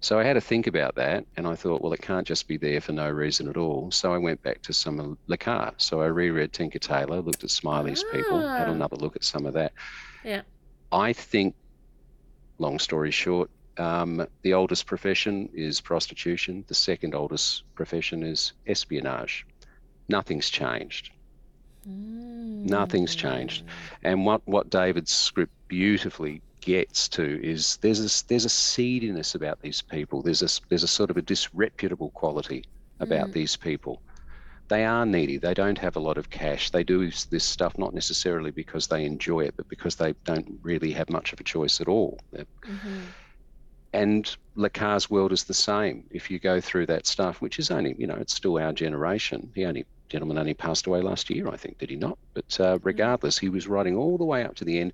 So 0.00 0.18
I 0.18 0.24
had 0.24 0.34
to 0.34 0.40
think 0.40 0.66
about 0.66 0.94
that, 0.96 1.24
and 1.36 1.46
I 1.46 1.54
thought, 1.54 1.82
well, 1.82 1.92
it 1.92 2.02
can't 2.02 2.26
just 2.26 2.46
be 2.48 2.56
there 2.56 2.80
for 2.80 2.92
no 2.92 3.08
reason 3.10 3.48
at 3.48 3.56
all. 3.56 3.90
So 3.90 4.12
I 4.12 4.18
went 4.18 4.42
back 4.42 4.60
to 4.62 4.72
some 4.72 5.00
of 5.00 5.16
Le 5.26 5.36
Carre. 5.36 5.72
So 5.78 6.00
I 6.00 6.06
reread 6.06 6.52
Tinker 6.52 6.78
Tailor, 6.78 7.20
looked 7.20 7.44
at 7.44 7.50
Smiley's 7.50 8.04
People, 8.12 8.40
had 8.40 8.68
Ah. 8.68 8.72
another 8.72 8.96
look 8.96 9.16
at 9.16 9.24
some 9.24 9.46
of 9.46 9.54
that. 9.54 9.72
Yeah. 10.24 10.42
I 10.92 11.12
think, 11.12 11.54
long 12.58 12.78
story 12.78 13.10
short, 13.10 13.50
um, 13.78 14.26
the 14.42 14.52
oldest 14.54 14.86
profession 14.86 15.48
is 15.54 15.80
prostitution. 15.80 16.64
The 16.68 16.74
second 16.74 17.14
oldest 17.14 17.62
profession 17.74 18.22
is 18.22 18.52
espionage. 18.66 19.46
Nothing's 20.08 20.50
changed. 20.50 21.10
Hmm, 21.84 22.66
Nothing's 22.66 23.14
changed. 23.14 23.64
And 24.02 24.26
what, 24.26 24.42
what 24.46 24.70
David's 24.70 25.12
script 25.12 25.52
beautifully 25.68 26.42
gets 26.60 27.08
to 27.08 27.42
is 27.44 27.76
there's 27.78 28.00
a, 28.00 28.26
there's 28.28 28.44
a 28.44 28.48
seediness 28.48 29.34
about 29.34 29.62
these 29.62 29.82
people. 29.82 30.22
There's 30.22 30.42
a, 30.42 30.60
there's 30.68 30.82
a 30.82 30.88
sort 30.88 31.10
of 31.10 31.16
a 31.16 31.22
disreputable 31.22 32.10
quality 32.10 32.64
about 33.00 33.26
hmm. 33.26 33.32
these 33.32 33.56
people. 33.56 34.00
They 34.68 34.84
are 34.84 35.06
needy. 35.06 35.38
They 35.38 35.54
don't 35.54 35.78
have 35.78 35.94
a 35.94 36.00
lot 36.00 36.18
of 36.18 36.30
cash. 36.30 36.70
They 36.70 36.82
do 36.82 37.08
this 37.30 37.44
stuff 37.44 37.78
not 37.78 37.94
necessarily 37.94 38.50
because 38.50 38.88
they 38.88 39.04
enjoy 39.04 39.42
it, 39.44 39.54
but 39.56 39.68
because 39.68 39.94
they 39.94 40.14
don't 40.24 40.58
really 40.62 40.90
have 40.92 41.08
much 41.08 41.32
of 41.32 41.38
a 41.38 41.44
choice 41.44 41.80
at 41.80 41.86
all. 41.86 42.18
And 43.96 44.36
Le 44.56 44.68
Carre's 44.68 45.08
world 45.08 45.32
is 45.32 45.44
the 45.44 45.54
same. 45.54 46.04
If 46.10 46.30
you 46.30 46.38
go 46.38 46.60
through 46.60 46.84
that 46.86 47.06
stuff, 47.06 47.40
which 47.40 47.58
is 47.58 47.70
only, 47.70 47.96
you 47.98 48.06
know, 48.06 48.16
it's 48.16 48.34
still 48.34 48.58
our 48.58 48.70
generation. 48.70 49.50
The 49.54 49.64
only, 49.64 49.86
gentleman 50.10 50.36
only 50.36 50.52
passed 50.52 50.86
away 50.86 51.00
last 51.00 51.30
year, 51.30 51.48
I 51.48 51.56
think, 51.56 51.78
did 51.78 51.88
he 51.88 51.96
not? 51.96 52.18
But 52.34 52.60
uh, 52.60 52.78
regardless, 52.82 53.38
he 53.38 53.48
was 53.48 53.66
writing 53.66 53.96
all 53.96 54.18
the 54.18 54.26
way 54.26 54.44
up 54.44 54.54
to 54.56 54.66
the 54.66 54.78
end. 54.78 54.92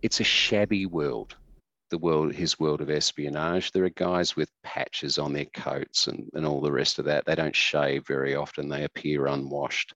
It's 0.00 0.20
a 0.20 0.24
shabby 0.24 0.86
world, 0.86 1.36
the 1.90 1.98
world, 1.98 2.32
his 2.32 2.56
world 2.60 2.80
of 2.80 2.88
espionage. 2.88 3.72
There 3.72 3.84
are 3.84 3.90
guys 3.90 4.36
with 4.36 4.48
patches 4.62 5.18
on 5.18 5.32
their 5.32 5.46
coats 5.46 6.06
and, 6.06 6.30
and 6.32 6.46
all 6.46 6.60
the 6.60 6.70
rest 6.70 7.00
of 7.00 7.06
that. 7.06 7.24
They 7.24 7.34
don't 7.34 7.56
shave 7.56 8.06
very 8.06 8.36
often. 8.36 8.68
They 8.68 8.84
appear 8.84 9.26
unwashed. 9.26 9.92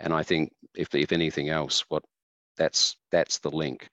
And 0.00 0.12
I 0.12 0.22
think, 0.22 0.52
if 0.74 0.94
if 0.94 1.12
anything 1.12 1.48
else, 1.48 1.82
what 1.88 2.02
that's 2.58 2.94
that's 3.10 3.38
the 3.38 3.50
link. 3.50 3.88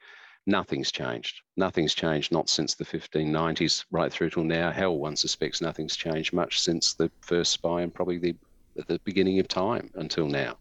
Nothing's 0.47 0.91
changed. 0.91 1.41
Nothing's 1.57 1.95
changed, 1.95 2.31
not 2.31 2.49
since 2.49 2.75
the 2.75 2.85
1590s 2.85 3.85
right 3.89 4.11
through 4.11 4.29
till 4.29 4.43
now. 4.43 4.71
Hell, 4.71 4.97
one 4.97 5.15
suspects 5.15 5.61
nothing's 5.61 5.95
changed 5.95 6.33
much 6.33 6.59
since 6.59 6.93
the 6.93 7.09
first 7.21 7.51
spy 7.51 7.81
and 7.81 7.93
probably 7.93 8.17
the 8.17 8.35
the 8.87 8.99
beginning 9.05 9.39
of 9.39 9.47
time 9.47 9.89
until 9.95 10.27
now. 10.27 10.57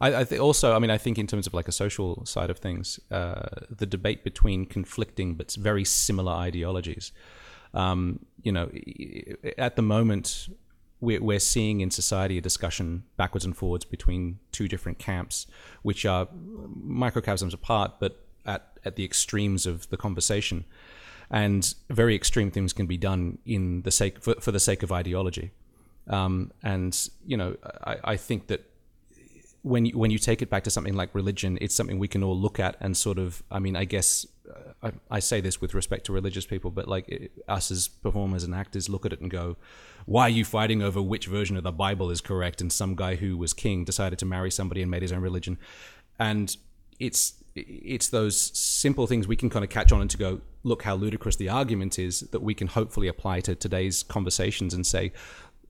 I, 0.00 0.14
I 0.14 0.24
think 0.24 0.42
also, 0.42 0.74
I 0.74 0.78
mean, 0.78 0.90
I 0.90 0.98
think 0.98 1.18
in 1.18 1.26
terms 1.26 1.46
of 1.46 1.54
like 1.54 1.68
a 1.68 1.72
social 1.72 2.24
side 2.26 2.50
of 2.50 2.58
things, 2.58 3.00
uh, 3.10 3.48
the 3.70 3.86
debate 3.86 4.24
between 4.24 4.66
conflicting 4.66 5.34
but 5.34 5.52
very 5.52 5.84
similar 5.84 6.32
ideologies. 6.32 7.12
Um, 7.72 8.20
you 8.42 8.52
know, 8.52 8.70
at 9.58 9.76
the 9.76 9.82
moment, 9.82 10.48
we're, 11.00 11.22
we're 11.22 11.38
seeing 11.38 11.80
in 11.80 11.90
society 11.90 12.38
a 12.38 12.40
discussion 12.40 13.04
backwards 13.16 13.44
and 13.44 13.56
forwards 13.56 13.84
between 13.84 14.38
two 14.52 14.68
different 14.68 14.98
camps, 14.98 15.46
which 15.82 16.06
are 16.06 16.28
microcosms 16.32 17.52
apart, 17.52 17.92
but 18.00 18.24
at, 18.44 18.78
at 18.84 18.96
the 18.96 19.04
extremes 19.04 19.66
of 19.66 19.88
the 19.90 19.96
conversation. 19.96 20.64
And 21.30 21.74
very 21.90 22.14
extreme 22.14 22.50
things 22.50 22.72
can 22.72 22.86
be 22.86 22.96
done 22.96 23.38
in 23.44 23.82
the 23.82 23.90
sake 23.90 24.22
for, 24.22 24.34
for 24.40 24.52
the 24.52 24.60
sake 24.60 24.82
of 24.82 24.92
ideology. 24.92 25.50
Um, 26.08 26.52
and 26.62 27.08
you 27.26 27.36
know, 27.36 27.56
I, 27.84 27.96
I 28.04 28.16
think 28.16 28.46
that 28.46 28.70
when 29.66 29.84
you, 29.84 29.98
when 29.98 30.12
you 30.12 30.18
take 30.18 30.42
it 30.42 30.48
back 30.48 30.62
to 30.62 30.70
something 30.70 30.94
like 30.94 31.12
religion, 31.12 31.58
it's 31.60 31.74
something 31.74 31.98
we 31.98 32.06
can 32.06 32.22
all 32.22 32.38
look 32.38 32.60
at 32.60 32.76
and 32.80 32.96
sort 32.96 33.18
of. 33.18 33.42
I 33.50 33.58
mean, 33.58 33.74
I 33.74 33.84
guess 33.84 34.24
uh, 34.48 34.88
I, 35.10 35.16
I 35.16 35.18
say 35.18 35.40
this 35.40 35.60
with 35.60 35.74
respect 35.74 36.06
to 36.06 36.12
religious 36.12 36.46
people, 36.46 36.70
but 36.70 36.86
like 36.86 37.08
it, 37.08 37.32
us 37.48 37.72
as 37.72 37.88
performers 37.88 38.44
and 38.44 38.54
actors 38.54 38.88
look 38.88 39.04
at 39.04 39.12
it 39.12 39.20
and 39.20 39.28
go, 39.28 39.56
"Why 40.04 40.22
are 40.22 40.30
you 40.30 40.44
fighting 40.44 40.82
over 40.82 41.02
which 41.02 41.26
version 41.26 41.56
of 41.56 41.64
the 41.64 41.72
Bible 41.72 42.12
is 42.12 42.20
correct?" 42.20 42.60
And 42.60 42.72
some 42.72 42.94
guy 42.94 43.16
who 43.16 43.36
was 43.36 43.52
king 43.52 43.84
decided 43.84 44.20
to 44.20 44.26
marry 44.26 44.52
somebody 44.52 44.82
and 44.82 44.90
made 44.90 45.02
his 45.02 45.10
own 45.10 45.20
religion, 45.20 45.58
and 46.16 46.56
it's 47.00 47.34
it's 47.56 48.08
those 48.08 48.38
simple 48.38 49.08
things 49.08 49.26
we 49.26 49.34
can 49.34 49.50
kind 49.50 49.64
of 49.64 49.70
catch 49.70 49.90
on 49.90 50.00
and 50.00 50.10
to 50.10 50.18
go 50.18 50.40
look 50.62 50.82
how 50.82 50.94
ludicrous 50.94 51.36
the 51.36 51.48
argument 51.48 51.98
is 51.98 52.20
that 52.20 52.40
we 52.40 52.54
can 52.54 52.68
hopefully 52.68 53.08
apply 53.08 53.40
to 53.40 53.54
today's 53.54 54.02
conversations 54.02 54.74
and 54.74 54.86
say 54.86 55.10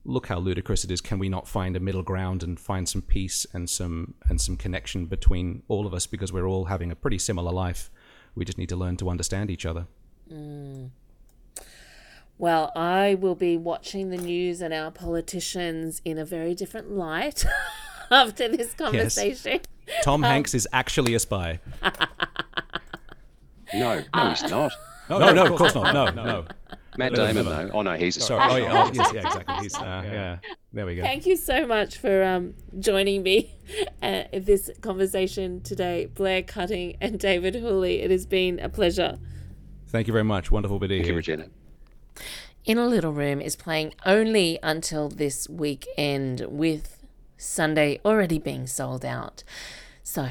look 0.05 0.27
how 0.27 0.39
ludicrous 0.39 0.83
it 0.83 0.91
is. 0.91 1.01
Can 1.01 1.19
we 1.19 1.29
not 1.29 1.47
find 1.47 1.75
a 1.75 1.79
middle 1.79 2.03
ground 2.03 2.43
and 2.43 2.59
find 2.59 2.87
some 2.87 3.01
peace 3.01 3.45
and 3.53 3.69
some 3.69 4.13
and 4.29 4.39
some 4.39 4.57
connection 4.57 5.05
between 5.05 5.63
all 5.67 5.85
of 5.85 5.93
us? 5.93 6.07
Because 6.07 6.31
we're 6.31 6.47
all 6.47 6.65
having 6.65 6.91
a 6.91 6.95
pretty 6.95 7.19
similar 7.19 7.51
life. 7.51 7.89
We 8.35 8.45
just 8.45 8.57
need 8.57 8.69
to 8.69 8.75
learn 8.75 8.97
to 8.97 9.09
understand 9.09 9.49
each 9.51 9.65
other. 9.65 9.87
Mm. 10.31 10.91
Well, 12.37 12.71
I 12.75 13.15
will 13.15 13.35
be 13.35 13.57
watching 13.57 14.09
the 14.11 14.17
news 14.17 14.61
and 14.61 14.73
our 14.73 14.91
politicians 14.91 16.01
in 16.05 16.19
a 16.19 16.25
very 16.25 16.53
different 16.53 16.91
light 16.91 17.43
after 18.11 18.47
this 18.47 18.73
conversation. 18.73 19.61
tom 20.03 20.21
hanks 20.31 20.53
is 20.53 20.67
actually 20.71 21.15
a 21.15 21.19
spy. 21.19 21.59
No, 23.73 24.03
no, 24.13 24.29
he's 24.29 24.43
not. 24.51 24.71
no 25.09 25.17
no, 25.17 25.33
no 25.33 25.45
of 25.47 25.57
course 25.57 25.73
not. 25.73 25.93
No 25.93 26.09
no 26.11 26.45
Matt 26.97 27.13
Damon, 27.13 27.45
though. 27.45 27.69
Oh 27.73 27.81
no, 27.81 27.93
he's 27.93 28.17
a 28.17 28.21
sorry 28.21 28.53
oh, 28.53 28.55
yeah, 28.57 28.83
oh, 28.83 28.91
yes, 28.93 29.11
yeah 29.13 29.27
exactly 29.27 29.55
he's 29.61 29.75
uh, 29.77 30.01
yeah 30.05 30.37
there 30.73 30.85
we 30.85 30.95
go 30.95 31.03
Thank 31.03 31.25
you 31.25 31.35
so 31.35 31.65
much 31.65 31.97
for 31.97 32.23
um, 32.23 32.55
joining 32.79 33.23
me 33.23 33.55
uh, 34.01 34.23
in 34.31 34.43
this 34.43 34.69
conversation 34.81 35.61
today, 35.61 36.07
Blair 36.07 36.43
Cutting 36.43 36.97
and 36.99 37.19
David 37.19 37.55
Hooley. 37.55 38.01
It 38.01 38.11
has 38.11 38.25
been 38.25 38.59
a 38.59 38.69
pleasure. 38.69 39.17
thank 39.87 40.07
you 40.07 40.13
very 40.13 40.23
much 40.23 40.51
wonderful 40.51 40.79
video 40.79 40.97
Thank 40.97 41.07
you, 41.07 41.13
here. 41.13 41.17
Regina. 41.17 41.47
In 42.65 42.77
a 42.77 42.85
Little 42.85 43.13
Room 43.13 43.39
is 43.39 43.55
playing 43.55 43.93
only 44.05 44.59
until 44.61 45.07
this 45.07 45.47
weekend, 45.47 46.45
with 46.49 47.01
Sunday 47.37 48.01
already 48.03 48.39
being 48.39 48.67
sold 48.67 49.05
out. 49.05 49.43
So 50.03 50.29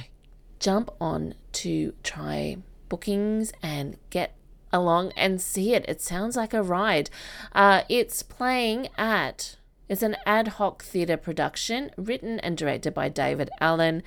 jump 0.58 0.90
on 1.00 1.34
to 1.52 1.94
try 2.02 2.58
bookings 2.88 3.52
and 3.62 3.96
get 4.10 4.34
along 4.76 5.12
and 5.16 5.40
see 5.40 5.74
it. 5.74 5.84
It 5.88 6.00
sounds 6.00 6.36
like 6.36 6.54
a 6.54 6.62
ride. 6.62 7.10
Uh, 7.52 7.82
it's 7.88 8.22
playing 8.22 8.88
at. 8.96 9.56
It's 9.88 10.02
an 10.02 10.16
ad 10.26 10.48
hoc 10.48 10.82
theatre 10.82 11.16
production 11.16 11.90
written 11.96 12.38
and 12.40 12.56
directed 12.56 12.92
by 12.92 13.08
David 13.08 13.50
Allen, 13.60 14.02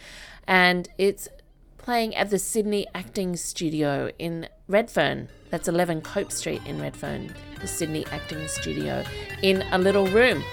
and 0.45 0.89
it's 0.97 1.29
playing 1.77 2.15
at 2.15 2.29
the 2.29 2.37
Sydney 2.37 2.85
Acting 2.93 3.35
Studio 3.35 4.11
in 4.19 4.47
Redfern. 4.67 5.29
That's 5.49 5.67
11 5.67 6.01
Cope 6.01 6.31
Street 6.31 6.61
in 6.65 6.79
Redfern, 6.81 7.33
the 7.61 7.67
Sydney 7.67 8.05
Acting 8.11 8.47
Studio 8.47 9.03
in 9.41 9.63
a 9.71 9.77
little 9.77 10.05
room. 10.07 10.43